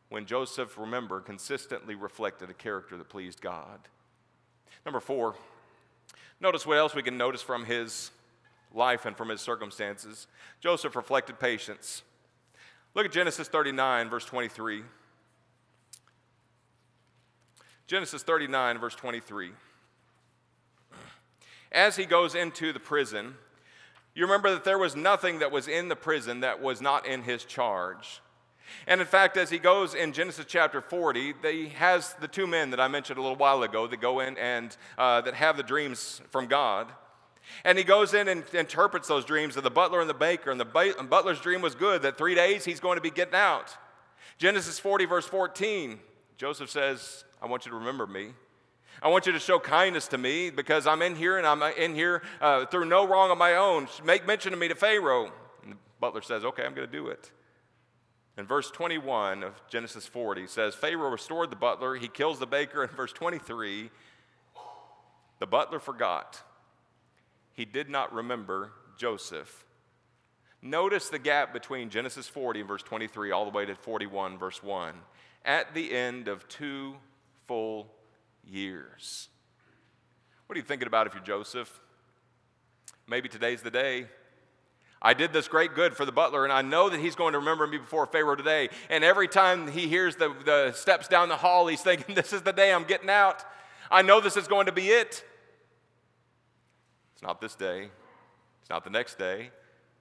When 0.09 0.27
Joseph, 0.27 0.79
remember, 0.79 1.21
consistently 1.21 1.97
reflected 1.97 2.49
a 2.49 2.55
character 2.55 2.97
that 2.97 3.09
pleased 3.09 3.41
God. 3.41 3.81
Number 4.87 5.01
four, 5.01 5.35
notice 6.43 6.67
what 6.67 6.77
else 6.77 6.95
we 6.95 7.03
can 7.03 7.17
notice 7.17 7.41
from 7.41 7.65
his 7.65 8.11
life 8.75 9.07
and 9.07 9.17
from 9.17 9.29
his 9.29 9.41
circumstances. 9.41 10.27
Joseph 10.61 10.97
reflected 10.97 11.39
patience. 11.39 12.03
Look 12.95 13.07
at 13.07 13.13
Genesis 13.13 13.49
39, 13.49 14.11
verse 14.11 14.25
23. 14.25 14.83
Genesis 17.87 18.23
39, 18.23 18.79
verse 18.79 18.95
23. 18.95 19.51
As 21.71 21.97
he 21.97 22.07
goes 22.07 22.35
into 22.35 22.73
the 22.73 22.81
prison, 22.81 23.35
you 24.15 24.25
remember 24.25 24.51
that 24.51 24.65
there 24.65 24.79
was 24.79 24.97
nothing 24.97 25.39
that 25.39 25.53
was 25.53 25.69
in 25.69 25.89
the 25.89 25.97
prison 25.97 26.41
that 26.41 26.61
was 26.61 26.81
not 26.81 27.07
in 27.07 27.23
his 27.23 27.45
charge. 27.45 28.22
And 28.87 29.01
in 29.01 29.07
fact, 29.07 29.37
as 29.37 29.51
he 29.51 29.59
goes 29.59 29.95
in 29.95 30.13
Genesis 30.13 30.47
chapter 30.49 30.81
40, 30.81 31.35
he 31.43 31.69
has 31.71 32.15
the 32.15 32.29
two 32.29 32.47
men 32.47 32.71
that 32.71 32.81
I 32.81 32.89
mentioned 32.89 33.19
a 33.19 33.23
little 33.23 33.37
while 33.37 33.63
ago 33.63 33.87
that 33.87 34.01
go 34.01 34.21
in 34.21 34.37
and 34.39 34.77
uh, 34.99 35.21
that 35.23 35.35
have 35.35 35.57
the 35.57 35.63
dreams 35.63 36.21
from 36.31 36.47
God. 36.47 36.89
And 37.65 37.77
he 37.77 37.85
goes 37.85 38.15
in 38.15 38.29
and 38.29 38.45
interprets 38.53 39.09
those 39.09 39.25
dreams 39.25 39.57
of 39.57 39.63
the 39.63 39.71
butler 39.71 40.01
and 40.01 40.09
the 40.09 40.15
baker. 40.15 40.51
And 40.51 40.61
the 40.61 40.65
butler's 40.65 41.41
dream 41.41 41.61
was 41.61 41.75
good 41.75 42.03
that 42.03 42.17
three 42.17 42.35
days 42.35 42.65
he's 42.65 42.81
going 42.81 42.97
to 42.97 43.03
be 43.03 43.11
getting 43.11 43.35
out. 43.35 43.77
Genesis 44.39 44.79
40, 44.79 45.05
verse 45.05 45.27
14, 45.27 45.99
Joseph 46.37 46.71
says, 46.71 47.25
I 47.41 47.47
want 47.47 47.65
you 47.67 47.71
to 47.71 47.79
remember 47.79 48.07
me. 48.07 48.31
I 49.01 49.09
want 49.09 49.27
you 49.27 49.33
to 49.33 49.39
show 49.39 49.59
kindness 49.59 50.09
to 50.09 50.19
me 50.19 50.51
because 50.51 50.87
I'm 50.87 51.03
in 51.03 51.17
here 51.17 51.39
and 51.39 51.47
I'm 51.47 51.63
in 51.63 51.95
here 51.95 52.23
uh, 52.41 52.67
through 52.67 52.85
no 52.85 53.07
wrong 53.07 53.31
of 53.31 53.39
my 53.39 53.55
own. 53.55 53.89
Make 54.05 54.27
mention 54.27 54.53
of 54.53 54.59
me 54.59 54.69
to 54.69 54.75
Pharaoh. 54.75 55.33
And 55.63 55.73
the 55.73 55.77
butler 56.01 56.23
says, 56.23 56.45
Okay, 56.45 56.65
I'm 56.65 56.75
going 56.75 56.87
to 56.87 56.93
do 56.93 57.09
it. 57.09 57.31
And 58.37 58.49
verse 58.49 58.71
21 58.71 59.43
of 59.43 59.55
Genesis 59.69 60.07
40 60.07 60.47
says, 60.47 60.75
Pharaoh 60.75 61.11
restored 61.11 61.51
the 61.51 61.57
butler, 61.57 61.97
he 61.97 62.09
kills 62.09 62.39
the 62.39 62.47
baker. 62.47 62.83
In 62.83 62.91
verse 62.91 63.13
23, 63.13 63.91
the 65.39 65.47
butler 65.47 65.81
forgot 65.81 66.43
he 67.53 67.65
did 67.65 67.91
not 67.91 68.13
remember 68.13 68.73
Joseph. 68.97 69.65
Notice 70.63 71.09
the 71.09 71.19
gap 71.19 71.53
between 71.53 71.91
Genesis 71.91 72.29
40 72.29 72.61
and 72.61 72.69
verse 72.69 72.83
23 72.83 73.33
all 73.33 73.45
the 73.45 73.51
way 73.51 73.67
to 73.67 73.75
41, 73.75 74.39
verse 74.39 74.63
1. 74.63 74.95
At 75.45 75.75
the 75.75 75.93
end 75.93 76.29
of 76.29 76.49
two 76.49 76.95
full 77.47 77.89
years. 78.45 79.29
What 80.47 80.57
are 80.57 80.61
you 80.61 80.65
thinking 80.65 80.87
about 80.87 81.07
if 81.07 81.15
you're 81.15 81.23
Joseph? 81.23 81.81
Maybe 83.09 83.29
today's 83.29 83.63
the 83.63 83.71
day. 83.71 84.07
I 85.05 85.15
did 85.15 85.33
this 85.33 85.49
great 85.49 85.75
good 85.75 85.97
for 85.97 86.05
the 86.05 86.13
butler, 86.13 86.45
and 86.45 86.53
I 86.53 86.63
know 86.63 86.89
that 86.89 87.01
he's 87.01 87.17
going 87.17 87.33
to 87.33 87.41
remember 87.41 87.67
me 87.67 87.79
before 87.79 88.07
Pharaoh 88.07 88.37
today. 88.37 88.69
And 88.89 89.03
every 89.03 89.27
time 89.27 89.67
he 89.67 89.89
hears 89.89 90.15
the, 90.15 90.33
the 90.45 90.73
steps 90.73 91.09
down 91.09 91.29
the 91.29 91.37
hall, 91.37 91.67
he's 91.67 91.83
thinking, 91.83 92.15
This 92.15 92.33
is 92.33 92.43
the 92.43 92.53
day 92.53 92.73
I'm 92.73 92.85
getting 92.85 93.11
out. 93.11 93.45
I 93.91 94.03
know 94.03 94.21
this 94.21 94.37
is 94.37 94.47
going 94.47 94.67
to 94.67 94.73
be 94.73 94.89
it. 94.89 95.25
It's 97.13 97.23
not 97.23 97.41
this 97.41 97.57
day. 97.57 97.91
It's 98.61 98.71
not 98.71 98.85
the 98.85 98.91
next 98.91 99.19
day. 99.19 99.51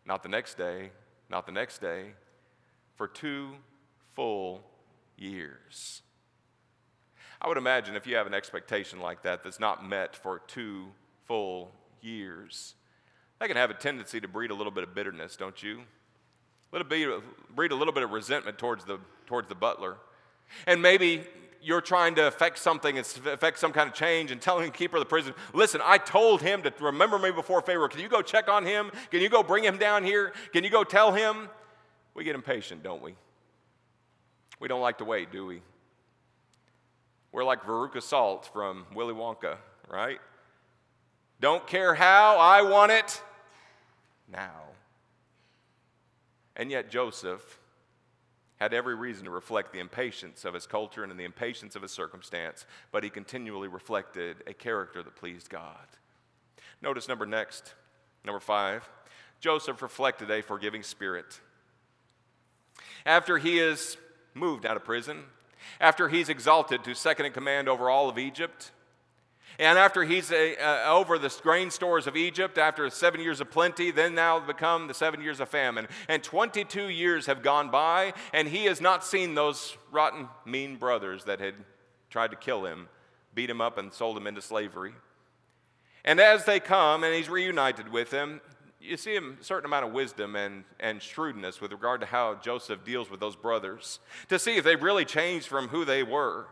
Not 0.05 0.21
the 0.21 0.29
next 0.29 0.55
day. 0.55 0.91
Not 1.29 1.47
the 1.47 1.51
next 1.51 1.81
day. 1.81 2.11
For 2.95 3.07
two 3.07 3.55
full 4.13 4.63
years. 5.17 6.03
I 7.41 7.47
would 7.47 7.57
imagine 7.57 7.95
if 7.95 8.05
you 8.05 8.15
have 8.17 8.27
an 8.27 8.35
expectation 8.35 8.99
like 8.99 9.23
that 9.23 9.43
that's 9.43 9.59
not 9.59 9.83
met 9.83 10.15
for 10.15 10.39
two 10.45 10.89
full 11.25 11.71
years, 12.01 12.75
that 13.41 13.47
can 13.47 13.57
have 13.57 13.71
a 13.71 13.73
tendency 13.73 14.21
to 14.21 14.27
breed 14.27 14.51
a 14.51 14.53
little 14.53 14.71
bit 14.71 14.83
of 14.83 14.93
bitterness, 14.93 15.35
don't 15.35 15.63
you? 15.63 15.81
Let 16.71 16.83
it 16.83 16.89
be, 16.89 17.11
breed 17.55 17.71
a 17.71 17.75
little 17.75 17.91
bit 17.91 18.03
of 18.03 18.11
resentment 18.11 18.59
towards 18.59 18.85
the, 18.85 18.99
towards 19.25 19.49
the 19.49 19.55
butler. 19.55 19.97
And 20.67 20.79
maybe 20.79 21.23
you're 21.59 21.81
trying 21.81 22.13
to 22.15 22.27
affect 22.27 22.59
something, 22.59 22.99
affect 22.99 23.57
some 23.57 23.73
kind 23.73 23.89
of 23.89 23.95
change, 23.95 24.29
and 24.29 24.39
telling 24.39 24.67
the 24.67 24.71
keeper 24.71 24.97
of 24.97 25.01
the 25.01 25.07
prison, 25.07 25.33
listen, 25.55 25.81
I 25.83 25.97
told 25.97 26.43
him 26.43 26.61
to 26.61 26.71
remember 26.79 27.17
me 27.17 27.31
before 27.31 27.63
Pharaoh. 27.63 27.87
Can 27.87 27.99
you 27.99 28.09
go 28.09 28.21
check 28.21 28.47
on 28.47 28.63
him? 28.63 28.91
Can 29.09 29.21
you 29.21 29.29
go 29.29 29.41
bring 29.41 29.63
him 29.63 29.79
down 29.79 30.03
here? 30.03 30.33
Can 30.53 30.63
you 30.63 30.69
go 30.69 30.83
tell 30.83 31.11
him? 31.11 31.49
We 32.13 32.23
get 32.23 32.35
impatient, 32.35 32.83
don't 32.83 33.01
we? 33.01 33.15
We 34.59 34.67
don't 34.67 34.81
like 34.81 34.99
to 34.99 35.05
wait, 35.05 35.31
do 35.31 35.47
we? 35.47 35.63
We're 37.31 37.43
like 37.43 37.63
Veruca 37.63 38.03
Salt 38.03 38.51
from 38.53 38.85
Willy 38.93 39.15
Wonka, 39.15 39.57
right? 39.89 40.19
Don't 41.39 41.65
care 41.65 41.95
how, 41.95 42.37
I 42.37 42.61
want 42.61 42.91
it 42.91 43.23
now. 44.31 44.61
And 46.55 46.71
yet, 46.71 46.89
Joseph 46.89 47.59
had 48.61 48.73
every 48.73 48.93
reason 48.93 49.25
to 49.25 49.31
reflect 49.31 49.73
the 49.73 49.79
impatience 49.79 50.45
of 50.45 50.53
his 50.53 50.67
culture 50.67 51.03
and 51.03 51.19
the 51.19 51.23
impatience 51.23 51.75
of 51.75 51.81
his 51.81 51.91
circumstance, 51.91 52.65
but 52.91 53.03
he 53.03 53.09
continually 53.09 53.67
reflected 53.67 54.37
a 54.45 54.53
character 54.53 55.01
that 55.01 55.15
pleased 55.15 55.49
God. 55.49 55.87
Notice 56.81 57.07
number 57.07 57.25
next, 57.25 57.73
number 58.23 58.39
five, 58.39 58.87
Joseph 59.39 59.81
reflected 59.81 60.29
a 60.29 60.43
forgiving 60.43 60.83
spirit. 60.83 61.39
After 63.03 63.39
he 63.39 63.57
is 63.57 63.97
moved 64.35 64.65
out 64.65 64.77
of 64.77 64.85
prison, 64.85 65.23
after 65.79 66.09
he's 66.09 66.29
exalted 66.29 66.83
to 66.83 66.93
second 66.93 67.25
in 67.25 67.31
command 67.31 67.67
over 67.67 67.89
all 67.89 68.09
of 68.09 68.19
Egypt, 68.19 68.71
and 69.61 69.77
after 69.77 70.03
he's 70.03 70.31
uh, 70.31 70.55
uh, 70.59 70.89
over 70.89 71.19
the 71.19 71.31
grain 71.43 71.69
stores 71.69 72.07
of 72.07 72.17
Egypt, 72.17 72.57
after 72.57 72.89
seven 72.89 73.21
years 73.21 73.39
of 73.39 73.51
plenty, 73.51 73.91
then 73.91 74.15
now 74.15 74.39
become 74.39 74.87
the 74.87 74.93
seven 74.95 75.21
years 75.21 75.39
of 75.39 75.49
famine. 75.49 75.87
And 76.07 76.23
22 76.23 76.89
years 76.89 77.27
have 77.27 77.43
gone 77.43 77.69
by, 77.69 78.13
and 78.33 78.47
he 78.47 78.65
has 78.65 78.81
not 78.81 79.05
seen 79.05 79.35
those 79.35 79.77
rotten, 79.91 80.27
mean 80.45 80.77
brothers 80.77 81.25
that 81.25 81.39
had 81.39 81.53
tried 82.09 82.31
to 82.31 82.37
kill 82.37 82.65
him, 82.65 82.89
beat 83.35 83.51
him 83.51 83.61
up, 83.61 83.77
and 83.77 83.93
sold 83.93 84.17
him 84.17 84.25
into 84.25 84.41
slavery. 84.41 84.93
And 86.03 86.19
as 86.19 86.45
they 86.45 86.59
come 86.59 87.03
and 87.03 87.13
he's 87.13 87.29
reunited 87.29 87.87
with 87.87 88.09
them, 88.09 88.41
you 88.79 88.97
see 88.97 89.15
a 89.15 89.21
certain 89.41 89.67
amount 89.67 89.85
of 89.85 89.91
wisdom 89.91 90.35
and, 90.35 90.63
and 90.79 90.99
shrewdness 90.99 91.61
with 91.61 91.71
regard 91.71 92.01
to 92.01 92.07
how 92.07 92.33
Joseph 92.33 92.83
deals 92.83 93.11
with 93.11 93.19
those 93.19 93.35
brothers 93.35 93.99
to 94.29 94.39
see 94.39 94.57
if 94.57 94.63
they've 94.63 94.81
really 94.81 95.05
changed 95.05 95.45
from 95.45 95.67
who 95.67 95.85
they 95.85 96.01
were. 96.01 96.47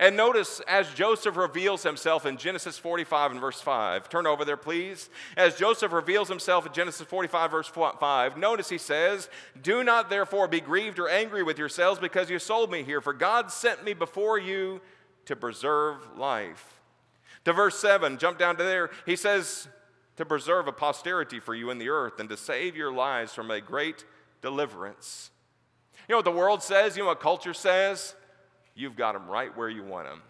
And 0.00 0.16
notice 0.16 0.60
as 0.68 0.94
Joseph 0.94 1.36
reveals 1.36 1.82
himself 1.82 2.24
in 2.24 2.36
Genesis 2.36 2.78
45 2.78 3.32
and 3.32 3.40
verse 3.40 3.60
5. 3.60 4.08
Turn 4.08 4.28
over 4.28 4.44
there, 4.44 4.56
please. 4.56 5.10
As 5.36 5.56
Joseph 5.56 5.92
reveals 5.92 6.28
himself 6.28 6.66
in 6.66 6.72
Genesis 6.72 7.06
45, 7.06 7.50
verse 7.50 7.68
5, 7.68 8.36
notice 8.36 8.68
he 8.68 8.78
says, 8.78 9.28
Do 9.60 9.82
not 9.82 10.08
therefore 10.08 10.46
be 10.46 10.60
grieved 10.60 11.00
or 11.00 11.08
angry 11.08 11.42
with 11.42 11.58
yourselves 11.58 11.98
because 11.98 12.30
you 12.30 12.38
sold 12.38 12.70
me 12.70 12.84
here, 12.84 13.00
for 13.00 13.12
God 13.12 13.50
sent 13.50 13.84
me 13.84 13.92
before 13.92 14.38
you 14.38 14.80
to 15.24 15.34
preserve 15.34 16.16
life. 16.16 16.80
To 17.44 17.52
verse 17.52 17.78
7, 17.80 18.18
jump 18.18 18.38
down 18.38 18.56
to 18.56 18.62
there. 18.62 18.90
He 19.04 19.16
says, 19.16 19.66
To 20.16 20.24
preserve 20.24 20.68
a 20.68 20.72
posterity 20.72 21.40
for 21.40 21.56
you 21.56 21.70
in 21.70 21.78
the 21.78 21.88
earth 21.88 22.20
and 22.20 22.28
to 22.28 22.36
save 22.36 22.76
your 22.76 22.92
lives 22.92 23.34
from 23.34 23.50
a 23.50 23.60
great 23.60 24.04
deliverance. 24.42 25.30
You 26.08 26.12
know 26.12 26.18
what 26.18 26.24
the 26.24 26.30
world 26.30 26.62
says? 26.62 26.96
You 26.96 27.02
know 27.02 27.08
what 27.08 27.20
culture 27.20 27.52
says? 27.52 28.14
You've 28.78 28.96
got 28.96 29.12
them 29.12 29.28
right 29.28 29.54
where 29.56 29.68
you 29.68 29.82
want 29.82 30.06
them. 30.06 30.22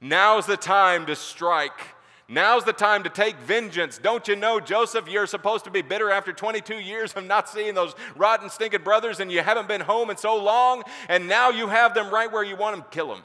Now's 0.00 0.46
the 0.46 0.56
time 0.56 1.06
to 1.06 1.16
strike. 1.16 1.94
Now's 2.28 2.64
the 2.64 2.72
time 2.72 3.02
to 3.02 3.10
take 3.10 3.36
vengeance. 3.36 3.98
Don't 3.98 4.26
you 4.28 4.36
know, 4.36 4.60
Joseph, 4.60 5.08
you're 5.08 5.26
supposed 5.26 5.64
to 5.64 5.70
be 5.70 5.82
bitter 5.82 6.10
after 6.10 6.32
22 6.32 6.76
years 6.76 7.12
of 7.12 7.24
not 7.26 7.48
seeing 7.48 7.74
those 7.74 7.94
rotten, 8.16 8.48
stinking 8.48 8.82
brothers, 8.82 9.20
and 9.20 9.30
you 9.30 9.42
haven't 9.42 9.68
been 9.68 9.82
home 9.82 10.08
in 10.08 10.16
so 10.16 10.42
long, 10.42 10.84
and 11.08 11.28
now 11.28 11.50
you 11.50 11.68
have 11.68 11.92
them 11.94 12.10
right 12.10 12.30
where 12.32 12.42
you 12.42 12.56
want 12.56 12.76
them. 12.76 12.84
Kill 12.90 13.08
them. 13.08 13.22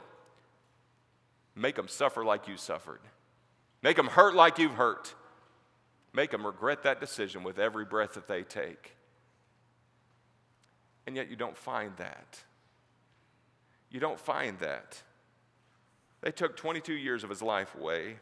Make 1.54 1.76
them 1.76 1.88
suffer 1.88 2.24
like 2.24 2.48
you 2.48 2.56
suffered. 2.56 3.00
Make 3.82 3.96
them 3.96 4.08
hurt 4.08 4.34
like 4.34 4.58
you've 4.58 4.74
hurt. 4.74 5.14
Make 6.12 6.30
them 6.30 6.44
regret 6.44 6.82
that 6.82 7.00
decision 7.00 7.42
with 7.42 7.58
every 7.58 7.84
breath 7.84 8.14
that 8.14 8.28
they 8.28 8.42
take. 8.42 8.96
And 11.06 11.16
yet 11.16 11.30
you 11.30 11.36
don't 11.36 11.56
find 11.56 11.96
that. 11.96 12.42
You 13.90 14.00
don't 14.00 14.20
find 14.20 14.58
that. 14.60 15.02
They 16.20 16.30
took 16.30 16.56
22 16.56 16.92
years 16.92 17.24
of 17.24 17.30
his 17.30 17.42
life 17.42 17.74
away, 17.74 18.16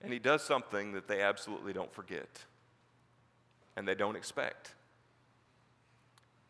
and 0.00 0.12
he 0.12 0.18
does 0.18 0.42
something 0.42 0.92
that 0.92 1.08
they 1.08 1.20
absolutely 1.20 1.72
don't 1.72 1.92
forget 1.92 2.44
and 3.76 3.86
they 3.86 3.94
don't 3.94 4.16
expect. 4.16 4.74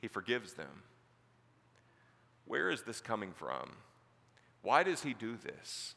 He 0.01 0.09
forgives 0.09 0.53
them. 0.53 0.83
Where 2.45 2.71
is 2.71 2.83
this 2.83 3.01
coming 3.01 3.33
from? 3.33 3.73
Why 4.63 4.85
does 4.85 5.03
he 5.03 5.13
do 5.13 5.37
this? 5.37 5.97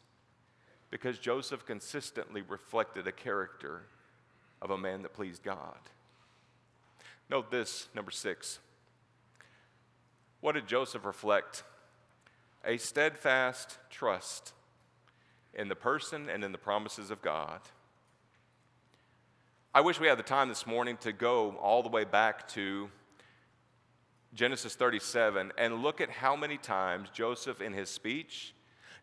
because 0.90 1.20
Joseph 1.20 1.66
consistently 1.66 2.42
reflected 2.42 3.08
a 3.08 3.12
character 3.12 3.84
of 4.62 4.72
a 4.72 4.78
man 4.78 5.04
that 5.04 5.14
pleased 5.14 5.44
God. 5.44 5.78
Note 7.30 7.52
this, 7.52 7.88
number 7.94 8.12
six. 8.12 8.60
What 10.42 10.54
did 10.54 10.68
Joseph 10.68 11.06
reflect? 11.06 11.64
A 12.66 12.78
steadfast 12.78 13.78
trust 13.90 14.54
in 15.54 15.68
the 15.68 15.76
person 15.76 16.30
and 16.30 16.44
in 16.44 16.52
the 16.52 16.58
promises 16.58 17.12
of 17.12 17.22
God. 17.22 17.62
I 19.74 19.82
wish 19.82 20.00
we 20.00 20.08
had 20.08 20.18
the 20.18 20.24
time 20.24 20.50
this 20.50 20.66
morning 20.66 20.98
to 21.02 21.12
go 21.12 21.52
all 21.62 21.84
the 21.84 21.90
way 21.90 22.04
back 22.04 22.48
to 22.50 22.90
Genesis 24.34 24.76
37 24.76 25.52
and 25.58 25.84
look 25.84 26.02
at 26.02 26.10
how 26.10 26.36
many 26.36 26.58
times 26.58 27.10
Joseph, 27.12 27.62
in 27.62 27.74
his 27.74 27.90
speech, 27.90 28.54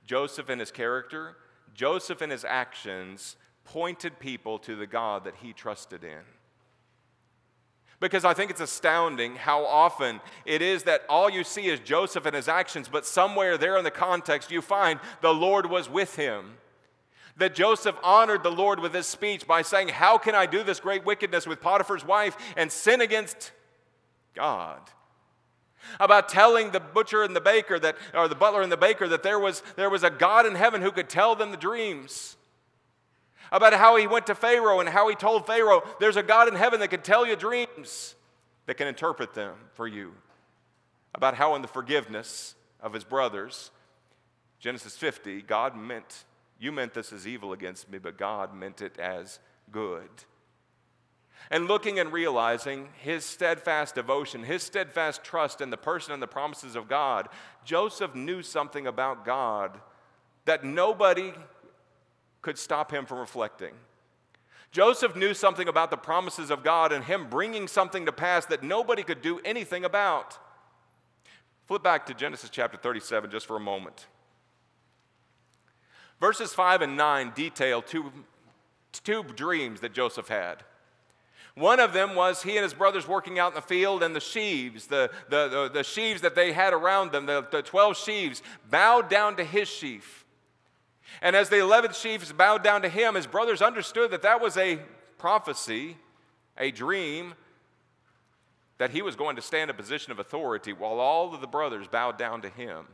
Joseph 0.07 0.51
in 0.51 0.59
his 0.59 0.71
character, 0.71 1.37
Joseph 1.75 2.23
in 2.23 2.31
his 2.31 2.45
actions, 2.45 3.37
pointed 3.65 4.19
people 4.19 4.59
to 4.61 4.77
the 4.77 4.87
God 4.87 5.25
that 5.25 5.37
he 5.37 5.53
trusted 5.53 6.05
in. 6.05 6.23
Because 7.99 8.25
I 8.25 8.35
think 8.35 8.51
it's 8.51 8.61
astounding 8.61 9.37
how 9.37 9.65
often 9.65 10.21
it 10.45 10.61
is 10.61 10.83
that 10.83 11.03
all 11.09 11.31
you 11.31 11.43
see 11.45 11.67
is 11.67 11.81
Joseph 11.81 12.27
and 12.27 12.37
his 12.37 12.49
actions, 12.49 12.89
but 12.89 13.07
somewhere 13.07 13.57
there 13.57 13.79
in 13.79 13.85
the 13.85 13.91
context 13.91 14.51
you 14.51 14.61
find 14.61 15.01
the 15.23 15.33
Lord 15.33 15.67
was 15.67 15.89
with 15.89 16.17
him. 16.17 16.59
That 17.39 17.55
Joseph 17.55 17.97
honored 18.03 18.43
the 18.43 18.51
Lord 18.51 18.81
with 18.81 18.95
his 18.95 19.07
speech 19.07 19.47
by 19.47 19.63
saying, 19.63 19.89
How 19.89 20.19
can 20.19 20.35
I 20.35 20.47
do 20.47 20.63
this 20.63 20.81
great 20.81 21.05
wickedness 21.05 21.47
with 21.47 21.61
Potiphar's 21.61 22.05
wife 22.05 22.37
and 22.57 22.71
sin 22.71 23.01
against 23.01 23.53
God? 24.35 24.81
About 26.01 26.29
telling 26.29 26.71
the 26.71 26.81
butcher 26.81 27.23
and 27.23 27.37
the 27.37 27.41
baker 27.41 27.79
that, 27.79 27.97
or 28.13 28.27
the 28.29 28.35
butler 28.35 28.63
and 28.63 28.73
the 28.73 28.77
baker 28.77 29.07
that 29.09 29.23
there 29.23 29.39
was, 29.39 29.63
there 29.77 29.91
was 29.91 30.03
a 30.03 30.11
God 30.11 30.47
in 30.47 30.55
heaven 30.55 30.83
who 30.83 30.91
could 30.91 31.09
tell 31.09 31.37
them 31.37 31.51
the 31.51 31.57
dreams 31.57 32.36
about 33.53 33.73
how 33.73 33.97
he 33.97 34.07
went 34.07 34.27
to 34.27 34.35
Pharaoh 34.35 34.81
and 34.81 34.89
how 34.89 35.09
he 35.09 35.15
told 35.15 35.47
Pharaoh, 35.47 35.83
There's 36.01 36.17
a 36.17 36.23
God 36.23 36.49
in 36.49 36.55
heaven 36.55 36.81
that 36.81 36.89
can 36.89 37.03
tell 37.03 37.27
you 37.27 37.37
dreams, 37.37 38.15
that 38.67 38.77
can 38.77 38.89
interpret 38.89 39.35
them 39.35 39.55
for 39.75 39.87
you. 39.87 40.13
About 41.15 41.35
how, 41.35 41.55
in 41.55 41.63
the 41.63 41.69
forgiveness 41.69 42.55
of 42.81 42.93
his 42.93 43.05
brothers, 43.05 43.71
Genesis 44.59 44.97
50, 44.97 45.43
God 45.43 45.77
meant, 45.77 46.25
You 46.59 46.73
meant 46.73 46.95
this 46.95 47.13
as 47.13 47.27
evil 47.27 47.53
against 47.53 47.91
me, 47.91 47.99
but 47.99 48.19
God 48.19 48.55
meant 48.55 48.81
it 48.83 48.99
as 48.99 49.39
good. 49.71 50.09
And 51.51 51.69
looking 51.69 51.99
and 51.99 52.13
realizing 52.13 52.89
his 53.01 53.25
steadfast 53.25 53.95
devotion, 53.95 54.43
his 54.43 54.63
steadfast 54.63 55.23
trust 55.23 55.61
in 55.61 55.71
the 55.71 55.77
person 55.77 56.13
and 56.13 56.23
the 56.23 56.27
promises 56.27 56.75
of 56.75 56.89
God, 56.89 57.29
Joseph 57.65 58.15
knew 58.15 58.43
something 58.43 58.87
about 58.87 59.25
God 59.25 59.81
that 60.45 60.65
nobody 60.65 61.33
could 62.47 62.57
stop 62.57 62.93
him 62.93 63.05
from 63.07 63.19
reflecting. 63.19 63.73
Joseph 64.71 65.17
knew 65.17 65.35
something 65.35 65.67
about 65.67 65.91
the 65.91 65.97
promises 65.97 66.49
of 66.49 66.63
God 66.63 66.93
and 66.93 67.03
him 67.03 67.29
bringing 67.29 67.67
something 67.67 68.07
to 68.07 68.13
pass 68.13 68.47
that 68.47 68.63
nobody 68.63 69.03
could 69.03 69.21
do 69.21 69.41
anything 69.45 69.85
about. 69.85 70.39
Flip 71.67 71.83
back 71.83 72.07
to 72.07 72.15
Genesis 72.15 72.49
chapter 72.49 72.77
37 72.77 73.33
just 73.33 73.47
for 73.47 73.57
a 73.57 73.61
moment. 73.61 74.07
Verses 76.21 76.55
5 76.55 76.83
and 76.83 76.97
9 76.97 77.33
detail 77.35 77.83
two, 77.83 78.13
two 78.93 79.25
dreams 79.25 79.81
that 79.81 79.93
Joseph 79.93 80.29
had. 80.29 80.63
One 81.57 81.81
of 81.81 81.93
them 81.93 82.15
was 82.15 82.45
he 82.45 82.57
and 82.57 82.63
his 82.63 82.75
brothers 82.75 83.09
working 83.09 83.41
out 83.41 83.49
in 83.49 83.57
the 83.57 83.63
field, 83.63 84.05
and 84.05 84.15
the 84.15 84.21
sheaves, 84.21 84.87
the, 84.87 85.11
the, 85.31 85.49
the, 85.49 85.71
the 85.75 85.83
sheaves 85.83 86.21
that 86.21 86.37
they 86.37 86.53
had 86.53 86.73
around 86.73 87.11
them, 87.11 87.27
the, 87.27 87.45
the 87.51 87.63
12 87.63 87.97
sheaves, 87.97 88.41
bowed 88.71 89.11
down 89.11 89.35
to 89.35 89.43
his 89.43 89.67
sheaf. 89.67 90.26
And 91.23 91.35
as 91.35 91.49
the 91.49 91.61
11 91.61 91.93
chiefs 91.93 92.33
bowed 92.33 92.63
down 92.63 92.83
to 92.83 92.89
him, 92.89 93.15
his 93.15 93.27
brothers 93.27 93.63
understood 93.63 94.11
that 94.11 94.23
that 94.23 94.41
was 94.41 94.57
a 94.57 94.81
prophecy, 95.19 95.97
a 96.59 96.71
dream, 96.71 97.35
that 98.79 98.91
he 98.91 99.03
was 99.03 99.17
going 99.17 99.37
to 99.37 99.43
stand 99.43 99.71
a 99.71 99.75
position 99.75 100.13
of 100.13 100.19
authority 100.19 100.73
while 100.73 101.01
all 101.01 101.35
of 101.35 101.41
the 101.41 101.47
brothers 101.47 101.89
bowed 101.89 102.19
down 102.19 102.43
to 102.43 102.49
him. 102.49 102.87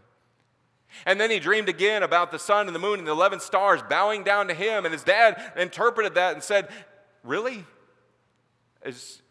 And 1.07 1.20
then 1.20 1.31
he 1.31 1.38
dreamed 1.38 1.68
again 1.68 2.03
about 2.03 2.31
the 2.31 2.38
sun 2.38 2.66
and 2.66 2.75
the 2.75 2.81
moon 2.81 2.98
and 2.98 3.09
the 3.09 3.12
11 3.12 3.40
stars 3.40 3.81
bowing 3.88 4.25
down 4.25 4.48
to 4.48 4.55
him. 4.55 4.85
And 4.85 4.92
his 4.92 5.03
dad 5.03 5.40
interpreted 5.57 6.14
that 6.14 6.35
and 6.35 6.42
said, 6.42 6.68
Really? 7.25 7.64
Is 8.85 9.22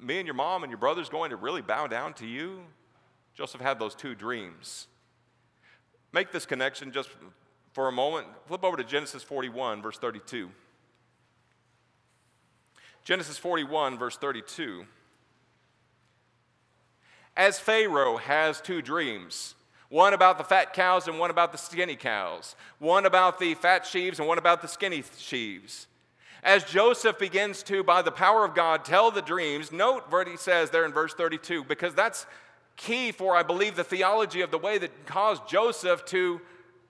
me 0.00 0.18
and 0.18 0.26
your 0.26 0.34
mom 0.34 0.62
and 0.62 0.70
your 0.70 0.78
brothers 0.78 1.08
going 1.08 1.30
to 1.30 1.36
really 1.36 1.60
bow 1.60 1.86
down 1.86 2.14
to 2.14 2.26
you? 2.26 2.60
Joseph 3.34 3.60
had 3.60 3.78
those 3.78 3.94
two 3.94 4.14
dreams. 4.14 4.86
Make 6.12 6.30
this 6.32 6.46
connection 6.46 6.92
just 6.92 7.08
for 7.72 7.88
a 7.88 7.92
moment, 7.92 8.26
flip 8.46 8.64
over 8.64 8.76
to 8.76 8.84
Genesis 8.84 9.22
41, 9.22 9.82
verse 9.82 9.98
32. 9.98 10.50
Genesis 13.04 13.38
41, 13.38 13.98
verse 13.98 14.16
32. 14.16 14.84
As 17.36 17.58
Pharaoh 17.58 18.18
has 18.18 18.60
two 18.60 18.82
dreams, 18.82 19.54
one 19.88 20.12
about 20.12 20.38
the 20.38 20.44
fat 20.44 20.72
cows 20.72 21.08
and 21.08 21.18
one 21.18 21.30
about 21.30 21.52
the 21.52 21.58
skinny 21.58 21.96
cows, 21.96 22.54
one 22.78 23.06
about 23.06 23.38
the 23.38 23.54
fat 23.54 23.86
sheaves 23.86 24.18
and 24.18 24.28
one 24.28 24.38
about 24.38 24.62
the 24.62 24.68
skinny 24.68 25.02
sheaves. 25.16 25.86
As 26.42 26.64
Joseph 26.64 27.18
begins 27.18 27.62
to, 27.64 27.82
by 27.82 28.02
the 28.02 28.10
power 28.10 28.44
of 28.44 28.54
God, 28.54 28.84
tell 28.84 29.10
the 29.10 29.22
dreams, 29.22 29.72
note 29.72 30.04
what 30.10 30.26
he 30.26 30.36
says 30.36 30.70
there 30.70 30.84
in 30.84 30.92
verse 30.92 31.14
32, 31.14 31.64
because 31.64 31.94
that's 31.94 32.26
key 32.76 33.12
for, 33.12 33.36
I 33.36 33.42
believe, 33.42 33.76
the 33.76 33.84
theology 33.84 34.40
of 34.40 34.50
the 34.50 34.58
way 34.58 34.78
that 34.78 35.06
caused 35.06 35.46
Joseph 35.48 36.04
to 36.06 36.40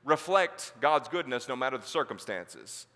reflect 0.05 0.73
God's 0.81 1.09
goodness 1.09 1.49
no 1.49 1.57
matter 1.57 1.79
the 1.79 1.87
circumstances. 1.87 2.87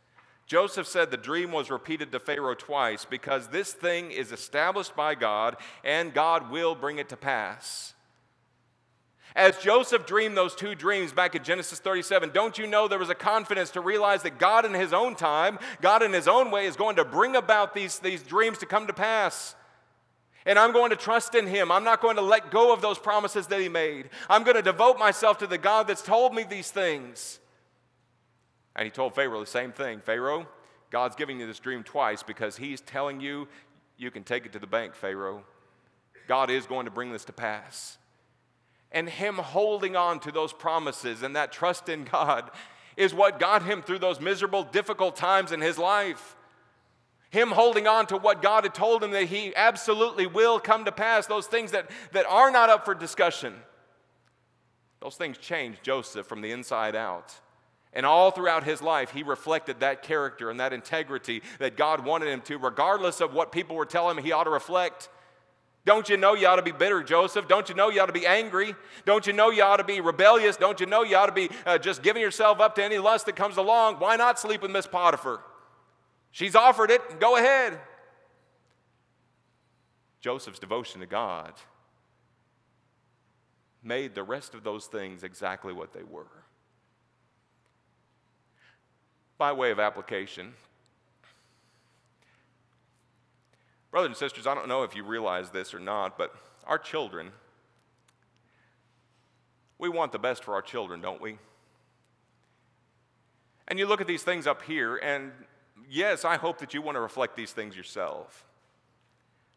Joseph 0.46 0.86
said 0.86 1.10
the 1.10 1.16
dream 1.16 1.50
was 1.50 1.70
repeated 1.70 2.12
to 2.12 2.20
Pharaoh 2.20 2.54
twice 2.54 3.04
because 3.04 3.48
this 3.48 3.72
thing 3.72 4.12
is 4.12 4.30
established 4.30 4.94
by 4.94 5.16
God 5.16 5.56
and 5.82 6.14
God 6.14 6.50
will 6.50 6.74
bring 6.76 6.98
it 6.98 7.08
to 7.08 7.16
pass. 7.16 7.94
As 9.34 9.58
Joseph 9.58 10.06
dreamed 10.06 10.36
those 10.36 10.54
two 10.54 10.74
dreams 10.74 11.12
back 11.12 11.34
in 11.34 11.42
Genesis 11.42 11.80
37, 11.80 12.30
don't 12.30 12.56
you 12.56 12.66
know 12.66 12.86
there 12.88 12.98
was 12.98 13.10
a 13.10 13.14
confidence 13.14 13.70
to 13.70 13.80
realize 13.80 14.22
that 14.22 14.38
God 14.38 14.64
in 14.64 14.72
His 14.72 14.92
own 14.92 15.14
time, 15.14 15.58
God 15.82 16.02
in 16.02 16.12
His 16.12 16.28
own 16.28 16.50
way, 16.50 16.64
is 16.64 16.76
going 16.76 16.96
to 16.96 17.04
bring 17.04 17.36
about 17.36 17.74
these, 17.74 17.98
these 17.98 18.22
dreams 18.22 18.58
to 18.58 18.66
come 18.66 18.86
to 18.86 18.94
pass? 18.94 19.55
And 20.46 20.58
I'm 20.58 20.72
going 20.72 20.90
to 20.90 20.96
trust 20.96 21.34
in 21.34 21.46
him. 21.46 21.72
I'm 21.72 21.84
not 21.84 22.00
going 22.00 22.16
to 22.16 22.22
let 22.22 22.52
go 22.52 22.72
of 22.72 22.80
those 22.80 22.98
promises 22.98 23.48
that 23.48 23.60
he 23.60 23.68
made. 23.68 24.08
I'm 24.30 24.44
going 24.44 24.56
to 24.56 24.62
devote 24.62 24.98
myself 24.98 25.38
to 25.38 25.46
the 25.46 25.58
God 25.58 25.88
that's 25.88 26.02
told 26.02 26.34
me 26.34 26.44
these 26.44 26.70
things. 26.70 27.40
And 28.76 28.84
he 28.84 28.90
told 28.90 29.14
Pharaoh 29.14 29.40
the 29.40 29.46
same 29.46 29.72
thing 29.72 30.00
Pharaoh, 30.00 30.46
God's 30.90 31.16
giving 31.16 31.40
you 31.40 31.46
this 31.46 31.58
dream 31.58 31.82
twice 31.82 32.22
because 32.22 32.56
he's 32.56 32.80
telling 32.80 33.20
you 33.20 33.48
you 33.98 34.10
can 34.10 34.22
take 34.22 34.46
it 34.46 34.52
to 34.52 34.58
the 34.58 34.66
bank, 34.66 34.94
Pharaoh. 34.94 35.42
God 36.28 36.50
is 36.50 36.66
going 36.66 36.84
to 36.84 36.90
bring 36.90 37.12
this 37.12 37.24
to 37.24 37.32
pass. 37.32 37.98
And 38.92 39.08
him 39.08 39.36
holding 39.36 39.96
on 39.96 40.20
to 40.20 40.32
those 40.32 40.52
promises 40.52 41.22
and 41.22 41.34
that 41.34 41.52
trust 41.52 41.88
in 41.88 42.04
God 42.04 42.50
is 42.96 43.12
what 43.12 43.40
got 43.40 43.62
him 43.62 43.82
through 43.82 43.98
those 43.98 44.20
miserable, 44.20 44.62
difficult 44.62 45.16
times 45.16 45.52
in 45.52 45.60
his 45.60 45.76
life. 45.76 46.36
Him 47.36 47.50
holding 47.50 47.86
on 47.86 48.06
to 48.06 48.16
what 48.16 48.40
God 48.40 48.64
had 48.64 48.72
told 48.72 49.04
him 49.04 49.10
that 49.10 49.24
he 49.24 49.54
absolutely 49.54 50.26
will 50.26 50.58
come 50.58 50.86
to 50.86 50.90
pass, 50.90 51.26
those 51.26 51.46
things 51.46 51.72
that, 51.72 51.90
that 52.12 52.24
are 52.24 52.50
not 52.50 52.70
up 52.70 52.86
for 52.86 52.94
discussion. 52.94 53.52
Those 55.02 55.16
things 55.16 55.36
changed 55.36 55.82
Joseph 55.82 56.26
from 56.26 56.40
the 56.40 56.50
inside 56.50 56.96
out. 56.96 57.34
And 57.92 58.06
all 58.06 58.30
throughout 58.30 58.64
his 58.64 58.80
life, 58.80 59.10
he 59.10 59.22
reflected 59.22 59.80
that 59.80 60.02
character 60.02 60.48
and 60.48 60.58
that 60.60 60.72
integrity 60.72 61.42
that 61.58 61.76
God 61.76 62.06
wanted 62.06 62.28
him 62.28 62.40
to, 62.40 62.56
regardless 62.56 63.20
of 63.20 63.34
what 63.34 63.52
people 63.52 63.76
were 63.76 63.84
telling 63.84 64.16
him 64.16 64.24
he 64.24 64.32
ought 64.32 64.44
to 64.44 64.50
reflect. 64.50 65.10
Don't 65.84 66.08
you 66.08 66.16
know 66.16 66.32
you 66.32 66.46
ought 66.46 66.56
to 66.56 66.62
be 66.62 66.72
bitter, 66.72 67.02
Joseph? 67.02 67.48
Don't 67.48 67.68
you 67.68 67.74
know 67.74 67.90
you 67.90 68.00
ought 68.00 68.06
to 68.06 68.14
be 68.14 68.26
angry? 68.26 68.74
Don't 69.04 69.26
you 69.26 69.34
know 69.34 69.50
you 69.50 69.62
ought 69.62 69.76
to 69.76 69.84
be 69.84 70.00
rebellious? 70.00 70.56
Don't 70.56 70.80
you 70.80 70.86
know 70.86 71.02
you 71.02 71.16
ought 71.16 71.26
to 71.26 71.32
be 71.32 71.50
uh, 71.66 71.76
just 71.76 72.02
giving 72.02 72.22
yourself 72.22 72.60
up 72.60 72.76
to 72.76 72.82
any 72.82 72.96
lust 72.96 73.26
that 73.26 73.36
comes 73.36 73.58
along? 73.58 73.96
Why 73.96 74.16
not 74.16 74.38
sleep 74.38 74.62
with 74.62 74.70
Miss 74.70 74.86
Potiphar? 74.86 75.42
She's 76.36 76.54
offered 76.54 76.90
it, 76.90 77.18
go 77.18 77.38
ahead. 77.38 77.78
Joseph's 80.20 80.58
devotion 80.58 81.00
to 81.00 81.06
God 81.06 81.54
made 83.82 84.14
the 84.14 84.22
rest 84.22 84.52
of 84.52 84.62
those 84.62 84.84
things 84.84 85.24
exactly 85.24 85.72
what 85.72 85.94
they 85.94 86.02
were. 86.02 86.26
By 89.38 89.50
way 89.52 89.70
of 89.70 89.80
application, 89.80 90.52
brothers 93.90 94.08
and 94.08 94.16
sisters, 94.18 94.46
I 94.46 94.54
don't 94.54 94.68
know 94.68 94.82
if 94.82 94.94
you 94.94 95.04
realize 95.04 95.48
this 95.48 95.72
or 95.72 95.80
not, 95.80 96.18
but 96.18 96.34
our 96.66 96.78
children, 96.78 97.32
we 99.78 99.88
want 99.88 100.12
the 100.12 100.18
best 100.18 100.44
for 100.44 100.52
our 100.52 100.60
children, 100.60 101.00
don't 101.00 101.22
we? 101.22 101.38
And 103.68 103.78
you 103.78 103.86
look 103.86 104.02
at 104.02 104.06
these 104.06 104.22
things 104.22 104.46
up 104.46 104.60
here, 104.60 104.96
and 104.96 105.32
yes, 105.88 106.24
I 106.24 106.36
hope 106.36 106.58
that 106.58 106.74
you 106.74 106.82
want 106.82 106.96
to 106.96 107.00
reflect 107.00 107.36
these 107.36 107.52
things 107.52 107.76
yourself. 107.76 108.44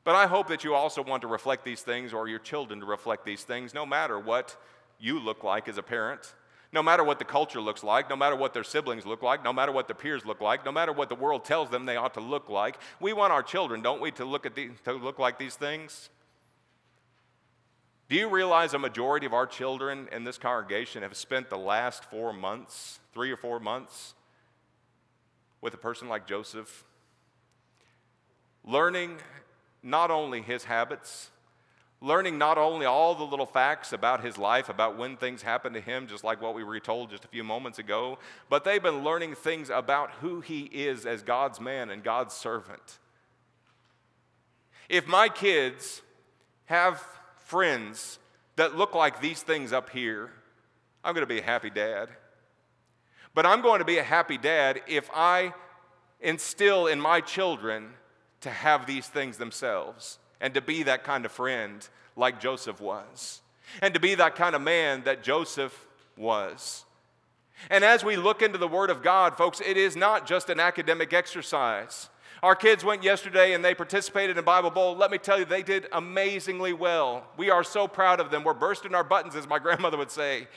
But 0.04 0.16
I 0.16 0.28
hope 0.28 0.48
that 0.48 0.64
you 0.64 0.74
also 0.74 1.04
want 1.04 1.22
to 1.22 1.28
reflect 1.28 1.66
these 1.66 1.82
things 1.82 2.14
or 2.14 2.28
your 2.28 2.40
children 2.40 2.80
to 2.80 2.86
reflect 2.86 3.26
these 3.26 3.44
things, 3.44 3.74
no 3.74 3.86
matter 3.86 4.18
what 4.18 4.56
you 5.00 5.20
look 5.20 5.44
like 5.44 5.68
as 5.68 5.78
a 5.78 5.84
parent, 5.84 6.34
No 6.72 6.84
matter 6.84 7.04
what 7.04 7.18
the 7.18 7.26
culture 7.26 7.60
looks 7.60 7.84
like, 7.84 8.10
no 8.10 8.16
matter 8.16 8.36
what 8.36 8.54
their 8.54 8.64
siblings 8.64 9.06
look 9.06 9.24
like, 9.24 9.44
no 9.44 9.52
matter 9.52 9.72
what 9.72 9.88
their 9.88 9.96
peers 9.96 10.24
look 10.24 10.40
like, 10.40 10.64
no 10.66 10.72
matter 10.72 10.94
what 10.94 11.10
the 11.10 11.16
world 11.16 11.44
tells 11.44 11.70
them 11.70 11.86
they 11.86 11.96
ought 11.96 12.14
to 12.14 12.20
look 12.20 12.48
like, 12.48 12.78
we 13.00 13.12
want 13.12 13.34
our 13.34 13.42
children, 13.42 13.82
don't 13.82 14.02
we, 14.02 14.12
to 14.12 14.26
look, 14.26 14.46
at 14.46 14.54
the, 14.54 14.70
to 14.84 14.94
look 14.94 15.18
like 15.18 15.40
these 15.40 15.56
things? 15.56 16.10
Do 18.08 18.16
you 18.16 18.30
realize 18.30 18.74
a 18.74 18.80
majority 18.80 19.26
of 19.26 19.34
our 19.34 19.48
children 19.48 20.10
in 20.12 20.24
this 20.24 20.38
congregation 20.38 21.02
have 21.02 21.18
spent 21.18 21.50
the 21.50 21.58
last 21.58 22.04
four 22.06 22.34
months, 22.34 23.00
three 23.14 23.32
or 23.32 23.38
four 23.38 23.60
months, 23.60 24.14
with 25.62 25.74
a 25.74 25.78
person 25.78 26.08
like 26.08 26.28
Joseph? 26.28 26.86
Learning 28.64 29.18
not 29.82 30.12
only 30.12 30.42
his 30.42 30.66
habits, 30.66 31.30
learning 32.02 32.38
not 32.38 32.58
only 32.58 32.86
all 32.86 33.16
the 33.16 33.24
little 33.24 33.46
facts 33.46 33.92
about 33.92 34.24
his 34.24 34.38
life, 34.38 34.70
about 34.70 34.98
when 34.98 35.18
things 35.18 35.42
happened 35.42 35.76
to 35.76 35.82
him, 35.82 36.08
just 36.08 36.24
like 36.24 36.42
what 36.42 36.56
we 36.56 36.64
were 36.64 36.80
told 36.80 37.10
just 37.10 37.26
a 37.26 37.28
few 37.28 37.44
moments 37.44 37.80
ago, 37.80 38.18
but 38.50 38.64
they've 38.64 38.84
been 38.84 39.04
learning 39.04 39.36
things 39.36 39.70
about 39.70 40.12
who 40.22 40.42
he 40.42 40.62
is 40.64 41.06
as 41.06 41.22
God's 41.22 41.60
man 41.60 41.90
and 41.90 42.04
God's 42.04 42.34
servant. 42.34 43.00
If 44.88 45.08
my 45.08 45.30
kids 45.30 46.02
have 46.66 47.04
friends 47.46 48.20
that 48.56 48.76
look 48.76 48.96
like 48.96 49.22
these 49.22 49.42
things 49.42 49.74
up 49.74 49.90
here, 49.90 50.32
I'm 51.04 51.14
going 51.14 51.26
to 51.26 51.34
be 51.34 51.40
a 51.40 51.44
happy 51.44 51.70
dad. 51.70 52.10
But 53.34 53.46
I'm 53.46 53.62
going 53.62 53.80
to 53.80 53.86
be 53.86 53.98
a 53.98 54.04
happy 54.04 54.38
dad 54.38 54.82
if 54.88 55.10
I 55.14 55.54
instill 56.20 56.88
in 56.88 57.00
my 57.00 57.22
children 57.22 57.92
to 58.42 58.50
have 58.50 58.86
these 58.86 59.08
things 59.08 59.38
themselves 59.38 60.20
and 60.42 60.54
to 60.54 60.62
be 60.62 60.84
that 60.84 61.04
kind 61.04 61.26
of 61.26 61.32
friend 61.32 61.88
like 62.16 62.40
Joseph 62.40 62.82
was, 62.82 63.42
and 63.82 63.94
to 63.94 64.00
be 64.00 64.16
that 64.16 64.36
kind 64.36 64.56
of 64.56 64.62
man 64.62 65.04
that 65.04 65.24
Joseph 65.24 65.88
was. 66.18 66.86
And 67.70 67.84
as 67.84 68.04
we 68.04 68.16
look 68.16 68.42
into 68.42 68.58
the 68.58 68.68
Word 68.68 68.90
of 68.90 69.02
God, 69.02 69.38
folks, 69.38 69.62
it 69.62 69.78
is 69.78 69.96
not 69.96 70.26
just 70.26 70.50
an 70.50 70.60
academic 70.60 71.14
exercise. 71.14 72.10
Our 72.42 72.56
kids 72.56 72.86
went 72.86 73.04
yesterday 73.04 73.54
and 73.54 73.64
they 73.64 73.76
participated 73.76 74.38
in 74.38 74.46
Bible 74.46 74.70
Bowl. 74.70 74.96
Let 74.96 75.12
me 75.12 75.18
tell 75.18 75.40
you, 75.40 75.46
they 75.46 75.64
did 75.64 75.88
amazingly 75.92 76.72
well. 76.72 77.26
We 77.36 77.50
are 77.50 77.64
so 77.64 77.88
proud 77.88 78.22
of 78.22 78.32
them. 78.32 78.44
We're 78.44 78.54
bursting 78.54 78.96
our 78.96 79.04
buttons, 79.04 79.36
as 79.36 79.48
my 79.48 79.60
grandmother 79.60 79.98
would 79.98 80.12
say. 80.12 80.48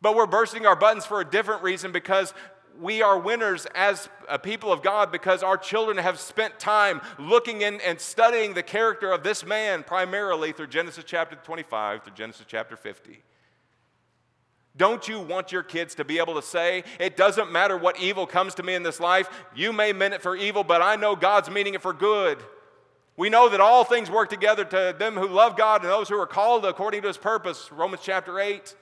But 0.00 0.14
we're 0.14 0.26
bursting 0.26 0.66
our 0.66 0.76
buttons 0.76 1.04
for 1.04 1.20
a 1.20 1.24
different 1.24 1.62
reason 1.62 1.92
because 1.92 2.32
we 2.80 3.02
are 3.02 3.18
winners 3.18 3.66
as 3.74 4.08
a 4.28 4.38
people 4.38 4.72
of 4.72 4.82
God 4.82 5.12
because 5.12 5.42
our 5.42 5.58
children 5.58 5.98
have 5.98 6.18
spent 6.18 6.58
time 6.58 7.00
looking 7.18 7.60
in 7.60 7.80
and 7.82 8.00
studying 8.00 8.54
the 8.54 8.62
character 8.62 9.12
of 9.12 9.22
this 9.22 9.44
man 9.44 9.82
primarily 9.82 10.52
through 10.52 10.68
Genesis 10.68 11.04
chapter 11.06 11.36
25 11.36 12.04
through 12.04 12.14
Genesis 12.14 12.46
chapter 12.48 12.76
50. 12.76 13.22
Don't 14.76 15.08
you 15.08 15.20
want 15.20 15.52
your 15.52 15.62
kids 15.62 15.96
to 15.96 16.04
be 16.04 16.18
able 16.18 16.34
to 16.34 16.42
say, 16.42 16.84
it 16.98 17.16
doesn't 17.16 17.50
matter 17.50 17.76
what 17.76 18.00
evil 18.00 18.26
comes 18.26 18.54
to 18.54 18.62
me 18.62 18.74
in 18.74 18.82
this 18.82 19.00
life, 19.00 19.28
you 19.54 19.72
may 19.72 19.92
mean 19.92 20.12
it 20.12 20.22
for 20.22 20.36
evil, 20.36 20.64
but 20.64 20.80
I 20.80 20.96
know 20.96 21.16
God's 21.16 21.50
meaning 21.50 21.74
it 21.74 21.82
for 21.82 21.92
good. 21.92 22.38
We 23.16 23.28
know 23.28 23.48
that 23.50 23.60
all 23.60 23.84
things 23.84 24.08
work 24.08 24.30
together 24.30 24.64
to 24.64 24.94
them 24.96 25.14
who 25.14 25.28
love 25.28 25.56
God 25.56 25.82
and 25.82 25.90
those 25.90 26.08
who 26.08 26.18
are 26.18 26.26
called 26.26 26.64
according 26.64 27.02
to 27.02 27.08
his 27.08 27.18
purpose, 27.18 27.70
Romans 27.70 28.02
chapter 28.02 28.40
8. 28.40 28.74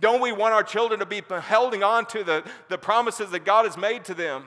Don't 0.00 0.20
we 0.20 0.32
want 0.32 0.54
our 0.54 0.62
children 0.62 1.00
to 1.00 1.06
be 1.06 1.22
holding 1.28 1.82
on 1.82 2.06
to 2.06 2.22
the, 2.22 2.44
the 2.68 2.78
promises 2.78 3.30
that 3.30 3.44
God 3.44 3.64
has 3.64 3.76
made 3.76 4.04
to 4.04 4.14
them 4.14 4.44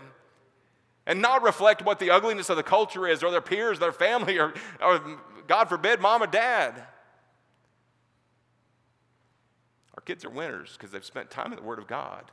and 1.06 1.22
not 1.22 1.44
reflect 1.44 1.84
what 1.84 2.00
the 2.00 2.10
ugliness 2.10 2.50
of 2.50 2.58
the 2.58 2.64
culture 2.64 3.08
is 3.08 3.22
or 3.22 3.32
their 3.32 3.42
peers, 3.42 3.80
their 3.80 3.92
family, 3.92 4.38
or, 4.40 4.54
or 4.82 5.02
God 5.48 5.68
forbid, 5.68 6.00
mom 6.00 6.24
or 6.24 6.28
dad? 6.28 6.74
Our 9.96 10.02
kids 10.06 10.24
are 10.24 10.30
winners 10.30 10.74
because 10.74 10.92
they've 10.92 11.04
spent 11.04 11.30
time 11.30 11.52
in 11.52 11.58
the 11.58 11.66
Word 11.66 11.80
of 11.80 11.88
God. 11.88 12.32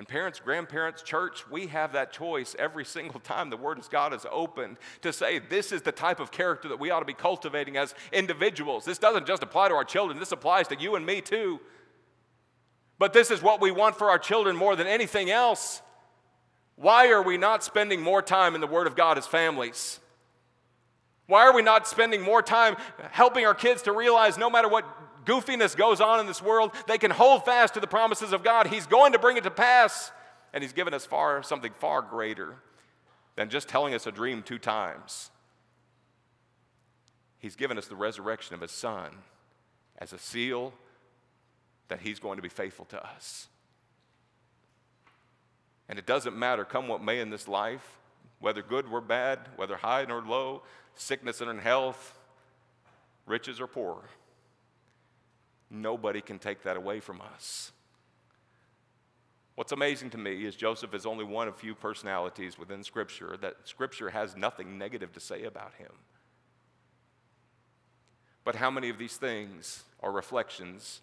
And 0.00 0.08
parents, 0.08 0.40
grandparents, 0.40 1.02
church, 1.02 1.44
we 1.50 1.66
have 1.66 1.92
that 1.92 2.10
choice 2.10 2.56
every 2.58 2.86
single 2.86 3.20
time 3.20 3.50
the 3.50 3.58
Word 3.58 3.76
of 3.76 3.90
God 3.90 4.14
is 4.14 4.24
opened 4.30 4.78
to 5.02 5.12
say 5.12 5.40
this 5.40 5.72
is 5.72 5.82
the 5.82 5.92
type 5.92 6.20
of 6.20 6.30
character 6.30 6.68
that 6.68 6.80
we 6.80 6.90
ought 6.90 7.00
to 7.00 7.04
be 7.04 7.12
cultivating 7.12 7.76
as 7.76 7.94
individuals. 8.10 8.86
This 8.86 8.96
doesn't 8.96 9.26
just 9.26 9.42
apply 9.42 9.68
to 9.68 9.74
our 9.74 9.84
children, 9.84 10.18
this 10.18 10.32
applies 10.32 10.68
to 10.68 10.80
you 10.80 10.94
and 10.94 11.04
me 11.04 11.20
too. 11.20 11.60
But 12.98 13.12
this 13.12 13.30
is 13.30 13.42
what 13.42 13.60
we 13.60 13.72
want 13.72 13.94
for 13.94 14.08
our 14.08 14.18
children 14.18 14.56
more 14.56 14.74
than 14.74 14.86
anything 14.86 15.30
else. 15.30 15.82
Why 16.76 17.12
are 17.12 17.22
we 17.22 17.36
not 17.36 17.62
spending 17.62 18.00
more 18.00 18.22
time 18.22 18.54
in 18.54 18.62
the 18.62 18.66
Word 18.66 18.86
of 18.86 18.96
God 18.96 19.18
as 19.18 19.26
families? 19.26 20.00
Why 21.26 21.42
are 21.42 21.54
we 21.54 21.60
not 21.60 21.86
spending 21.86 22.22
more 22.22 22.40
time 22.40 22.76
helping 23.10 23.44
our 23.44 23.54
kids 23.54 23.82
to 23.82 23.92
realize 23.92 24.38
no 24.38 24.48
matter 24.48 24.66
what 24.66 24.86
goofiness 25.30 25.76
goes 25.76 26.00
on 26.00 26.18
in 26.18 26.26
this 26.26 26.42
world, 26.42 26.72
they 26.86 26.98
can 26.98 27.10
hold 27.10 27.44
fast 27.44 27.74
to 27.74 27.80
the 27.80 27.86
promises 27.86 28.32
of 28.32 28.42
God. 28.42 28.66
He's 28.66 28.86
going 28.86 29.12
to 29.12 29.18
bring 29.18 29.36
it 29.36 29.44
to 29.44 29.50
pass. 29.50 30.10
And 30.52 30.64
He's 30.64 30.72
given 30.72 30.92
us 30.94 31.06
far 31.06 31.42
something 31.42 31.72
far 31.78 32.02
greater 32.02 32.56
than 33.36 33.48
just 33.48 33.68
telling 33.68 33.94
us 33.94 34.06
a 34.06 34.12
dream 34.12 34.42
two 34.42 34.58
times. 34.58 35.30
He's 37.38 37.56
given 37.56 37.78
us 37.78 37.86
the 37.86 37.96
resurrection 37.96 38.54
of 38.54 38.60
His 38.60 38.72
Son 38.72 39.10
as 39.98 40.12
a 40.12 40.18
seal 40.18 40.72
that 41.88 42.00
He's 42.00 42.18
going 42.18 42.36
to 42.36 42.42
be 42.42 42.48
faithful 42.48 42.84
to 42.86 43.06
us. 43.06 43.46
And 45.88 45.98
it 45.98 46.06
doesn't 46.06 46.36
matter, 46.36 46.64
come 46.64 46.88
what 46.88 47.02
may 47.02 47.20
in 47.20 47.30
this 47.30 47.48
life, 47.48 47.98
whether 48.40 48.62
good 48.62 48.86
or 48.90 49.00
bad, 49.00 49.38
whether 49.56 49.76
high 49.76 50.04
nor 50.06 50.22
low, 50.22 50.62
sickness 50.94 51.40
and 51.40 51.60
health, 51.60 52.18
riches 53.26 53.60
or 53.60 53.66
poor. 53.66 54.02
Nobody 55.70 56.20
can 56.20 56.38
take 56.38 56.62
that 56.64 56.76
away 56.76 57.00
from 57.00 57.20
us. 57.20 57.72
What's 59.54 59.72
amazing 59.72 60.10
to 60.10 60.18
me 60.18 60.46
is 60.46 60.56
Joseph 60.56 60.94
is 60.94 61.06
only 61.06 61.24
one 61.24 61.46
of 61.46 61.56
few 61.56 61.74
personalities 61.74 62.58
within 62.58 62.82
Scripture 62.82 63.36
that 63.42 63.56
Scripture 63.64 64.10
has 64.10 64.36
nothing 64.36 64.78
negative 64.78 65.12
to 65.12 65.20
say 65.20 65.44
about 65.44 65.74
him. 65.74 65.92
But 68.42 68.56
how 68.56 68.70
many 68.70 68.88
of 68.88 68.98
these 68.98 69.16
things 69.16 69.84
are 70.02 70.10
reflections 70.10 71.02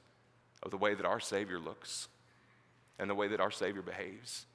of 0.64 0.72
the 0.72 0.78
way 0.78 0.96
that 0.96 1.06
our 1.06 1.20
Savior 1.20 1.60
looks 1.60 2.08
and 2.98 3.10
the 3.10 3.16
way 3.16 3.28
that 3.28 3.40
our 3.40 3.52
Savior 3.52 3.84
behaves 3.84 4.48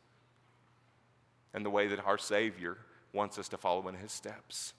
and 1.55 1.65
the 1.65 1.71
way 1.71 1.87
that 1.87 2.05
our 2.05 2.19
Savior 2.19 2.79
wants 3.13 3.39
us 3.39 3.49
to 3.51 3.57
follow 3.57 3.87
in 3.89 3.95
His 3.95 4.11
steps? 4.11 4.75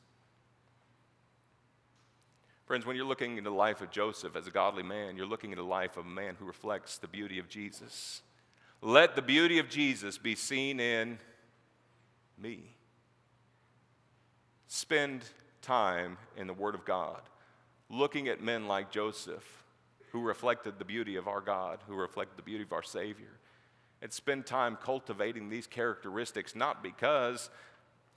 Friends, 2.73 2.87
when 2.87 2.95
you're 2.95 3.05
looking 3.05 3.37
into 3.37 3.51
the 3.51 3.55
life 3.55 3.81
of 3.81 3.91
Joseph 3.91 4.35
as 4.35 4.47
a 4.47 4.49
godly 4.49 4.81
man, 4.81 5.15
you're 5.15 5.27
looking 5.27 5.51
at 5.51 5.57
the 5.57 5.63
life 5.63 5.95
of 5.95 6.07
a 6.07 6.09
man 6.09 6.35
who 6.39 6.45
reflects 6.45 6.97
the 6.97 7.07
beauty 7.07 7.37
of 7.37 7.47
Jesus. 7.47 8.23
Let 8.81 9.15
the 9.15 9.21
beauty 9.21 9.59
of 9.59 9.69
Jesus 9.69 10.17
be 10.17 10.33
seen 10.33 10.79
in 10.79 11.19
me. 12.35 12.63
Spend 14.65 15.23
time 15.61 16.17
in 16.35 16.47
the 16.47 16.53
Word 16.53 16.73
of 16.73 16.83
God, 16.83 17.21
looking 17.91 18.27
at 18.27 18.41
men 18.41 18.67
like 18.67 18.89
Joseph, 18.89 19.63
who 20.11 20.21
reflected 20.21 20.79
the 20.79 20.83
beauty 20.83 21.15
of 21.15 21.27
our 21.27 21.41
God, 21.41 21.77
who 21.87 21.93
reflected 21.93 22.37
the 22.37 22.41
beauty 22.41 22.63
of 22.63 22.73
our 22.73 22.81
Savior. 22.81 23.37
And 24.01 24.11
spend 24.11 24.47
time 24.47 24.79
cultivating 24.83 25.47
these 25.47 25.67
characteristics, 25.67 26.55
not 26.55 26.81
because 26.81 27.51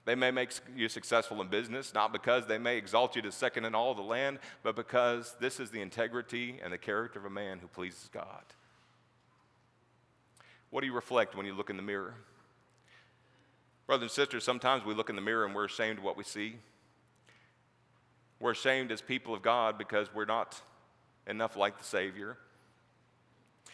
they 0.07 0.15
may 0.15 0.31
make 0.31 0.51
you 0.75 0.89
successful 0.89 1.43
in 1.43 1.49
business, 1.49 1.93
not 1.93 2.13
because 2.13 2.47
they 2.47 2.59
may 2.59 2.77
exalt 2.77 3.17
you 3.17 3.23
to 3.23 3.33
second 3.33 3.65
in 3.65 3.75
all 3.75 3.93
the 3.93 4.03
land, 4.03 4.39
but 4.63 4.77
because 4.77 5.35
this 5.41 5.59
is 5.59 5.71
the 5.71 5.81
integrity 5.81 6.61
and 6.63 6.73
the 6.73 6.79
character 6.79 7.19
of 7.19 7.25
a 7.25 7.31
man 7.31 7.59
who 7.59 7.67
pleases 7.67 8.09
God. 8.13 8.45
What 10.71 10.83
do 10.83 10.87
you 10.87 10.93
reflect 10.93 11.35
when 11.35 11.45
you 11.45 11.55
look 11.55 11.71
in 11.71 11.77
the 11.77 11.83
mirror? 11.83 12.15
Brothers 13.89 14.05
and 14.05 14.11
sisters, 14.13 14.45
sometimes 14.45 14.85
we 14.85 14.95
look 14.95 15.11
in 15.11 15.17
the 15.17 15.23
mirror 15.23 15.45
and 15.45 15.55
we're 15.55 15.65
ashamed 15.65 15.99
of 15.99 16.05
what 16.05 16.17
we 16.17 16.25
see. 16.25 16.57
We're 18.39 18.53
ashamed 18.53 18.93
as 18.93 19.01
people 19.01 19.35
of 19.35 19.43
God 19.43 19.77
because 19.77 20.15
we're 20.15 20.25
not 20.25 20.61
enough 21.27 21.57
like 21.57 21.79
the 21.79 21.85
Savior. 21.85 22.37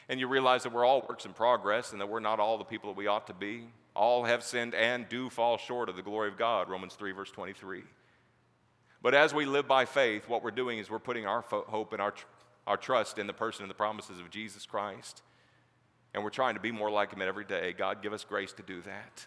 And 0.09 0.18
you 0.18 0.28
realize 0.28 0.62
that 0.62 0.72
we're 0.72 0.85
all 0.85 1.05
works 1.07 1.26
in 1.26 1.35
progress 1.35 1.93
and 1.93 2.01
that 2.01 2.09
we're 2.09 2.20
not 2.20 2.41
all 2.41 2.57
the 2.57 2.64
people 2.64 2.91
that 2.91 2.97
we 2.97 3.07
ought 3.07 3.26
to 3.26 3.35
be. 3.35 3.68
All 3.95 4.24
have 4.24 4.43
sinned 4.43 4.74
and 4.74 5.09
do 5.09 5.28
fall 5.28 5.59
short 5.59 5.88
of 5.88 5.97
the 5.97 6.03
glory 6.03 6.28
of 6.28 6.38
God, 6.38 6.68
Romans 6.68 6.95
3, 6.95 7.12
verse 7.12 7.30
23. 7.30 7.82
But 9.03 9.14
as 9.14 9.34
we 9.34 9.45
live 9.45 9.66
by 9.66 9.84
faith, 9.84 10.28
what 10.28 10.43
we're 10.43 10.51
doing 10.51 10.78
is 10.78 10.88
we're 10.88 10.99
putting 10.99 11.26
our 11.26 11.43
hope 11.43 11.93
and 11.93 12.01
our, 12.01 12.14
our 12.66 12.76
trust 12.76 13.18
in 13.18 13.26
the 13.26 13.32
person 13.32 13.64
and 13.64 13.70
the 13.70 13.74
promises 13.74 14.18
of 14.18 14.30
Jesus 14.30 14.64
Christ. 14.64 15.22
And 16.14 16.22
we're 16.22 16.30
trying 16.30 16.55
to 16.55 16.61
be 16.61 16.72
more 16.72 16.90
like 16.90 17.12
Him 17.12 17.20
every 17.20 17.45
day. 17.45 17.72
God, 17.72 18.03
give 18.03 18.12
us 18.12 18.24
grace 18.24 18.53
to 18.55 18.62
do 18.62 18.80
that 18.82 19.26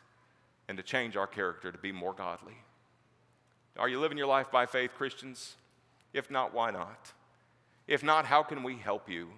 and 0.67 0.77
to 0.77 0.83
change 0.83 1.15
our 1.15 1.27
character 1.27 1.71
to 1.71 1.77
be 1.77 1.91
more 1.91 2.13
godly. 2.13 2.57
Are 3.77 3.89
you 3.89 3.99
living 3.99 4.17
your 4.17 4.27
life 4.27 4.51
by 4.51 4.65
faith, 4.65 4.91
Christians? 4.95 5.55
If 6.13 6.31
not, 6.31 6.53
why 6.53 6.71
not? 6.71 7.11
If 7.87 8.03
not, 8.03 8.25
how 8.25 8.41
can 8.41 8.63
we 8.63 8.77
help 8.77 9.09
you? 9.09 9.29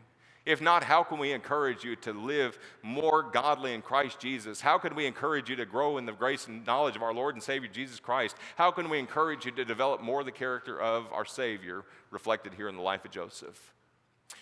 If 0.47 0.61
not, 0.61 0.81
how 0.81 1.03
can 1.03 1.17
we 1.17 1.33
encourage 1.33 1.83
you 1.83 1.97
to 1.97 2.13
live 2.13 2.57
more 2.81 3.21
godly 3.21 3.73
in 3.73 3.81
Christ 3.81 4.17
Jesus? 4.17 4.61
How 4.61 4.77
can 4.77 4.95
we 4.95 5.05
encourage 5.05 5.49
you 5.49 5.57
to 5.57 5.65
grow 5.65 5.97
in 5.97 6.05
the 6.05 6.13
grace 6.13 6.47
and 6.47 6.65
knowledge 6.65 6.95
of 6.95 7.03
our 7.03 7.13
Lord 7.13 7.35
and 7.35 7.43
Savior 7.43 7.69
Jesus 7.69 7.99
Christ? 7.99 8.37
How 8.55 8.71
can 8.71 8.87
we 8.87 8.97
encourage 8.97 9.45
you 9.45 9.51
to 9.51 9.65
develop 9.65 10.01
more 10.01 10.23
the 10.23 10.31
character 10.31 10.79
of 10.79 11.11
our 11.11 11.25
Savior 11.25 11.83
reflected 12.11 12.53
here 12.53 12.69
in 12.69 12.77
the 12.77 12.81
life 12.81 13.03
of 13.03 13.11
Joseph? 13.11 13.73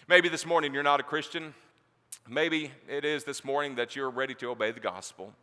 Maybe 0.08 0.30
this 0.30 0.46
morning 0.46 0.76
you're 0.76 0.84
not 0.84 1.00
a 1.00 1.04
Christian. 1.04 1.56
Maybe 2.30 2.70
it 2.88 3.04
is 3.04 3.24
this 3.24 3.44
morning 3.44 3.74
that 3.74 3.96
you're 3.96 4.12
ready 4.12 4.36
to 4.36 4.52
obey 4.52 4.70
the 4.70 4.80
gospel. 4.80 5.34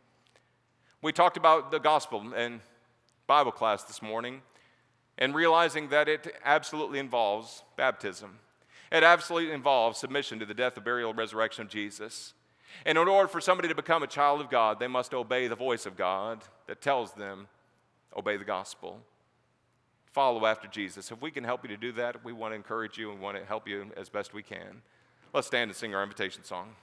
We 1.01 1.11
talked 1.11 1.35
about 1.35 1.71
the 1.71 1.79
gospel 1.79 2.33
in 2.33 2.61
Bible 3.27 3.51
class 3.51 3.83
this 3.83 4.01
morning 4.01 4.41
and 5.17 5.35
realizing 5.35 5.89
that 5.89 6.07
it 6.07 6.33
absolutely 6.45 6.99
involves 6.99 7.63
baptism. 7.75 8.39
It 8.93 9.03
absolutely 9.03 9.51
involves 9.51 9.97
submission 9.97 10.37
to 10.39 10.45
the 10.45 10.53
death, 10.53 10.75
the 10.75 10.81
burial, 10.81 11.09
and 11.09 11.17
resurrection 11.17 11.63
of 11.63 11.69
Jesus. 11.69 12.35
And 12.85 12.95
in 12.97 13.07
order 13.07 13.27
for 13.27 13.41
somebody 13.41 13.67
to 13.67 13.75
become 13.75 14.03
a 14.03 14.07
child 14.07 14.39
of 14.39 14.51
God, 14.51 14.79
they 14.79 14.87
must 14.87 15.15
obey 15.15 15.47
the 15.47 15.55
voice 15.55 15.87
of 15.87 15.97
God 15.97 16.43
that 16.67 16.79
tells 16.79 17.13
them, 17.13 17.47
obey 18.15 18.37
the 18.37 18.45
gospel. 18.45 18.99
Follow 20.11 20.45
after 20.45 20.67
Jesus. 20.67 21.11
If 21.11 21.21
we 21.23 21.31
can 21.31 21.43
help 21.43 21.63
you 21.63 21.69
to 21.69 21.77
do 21.77 21.91
that, 21.93 22.23
we 22.23 22.33
want 22.33 22.51
to 22.51 22.55
encourage 22.55 22.99
you 22.99 23.11
and 23.11 23.19
want 23.19 23.35
to 23.35 23.43
help 23.43 23.67
you 23.67 23.87
as 23.97 24.09
best 24.09 24.31
we 24.31 24.43
can. 24.43 24.83
Let's 25.33 25.47
stand 25.47 25.71
and 25.71 25.75
sing 25.75 25.95
our 25.95 26.03
invitation 26.03 26.43
song. 26.43 26.75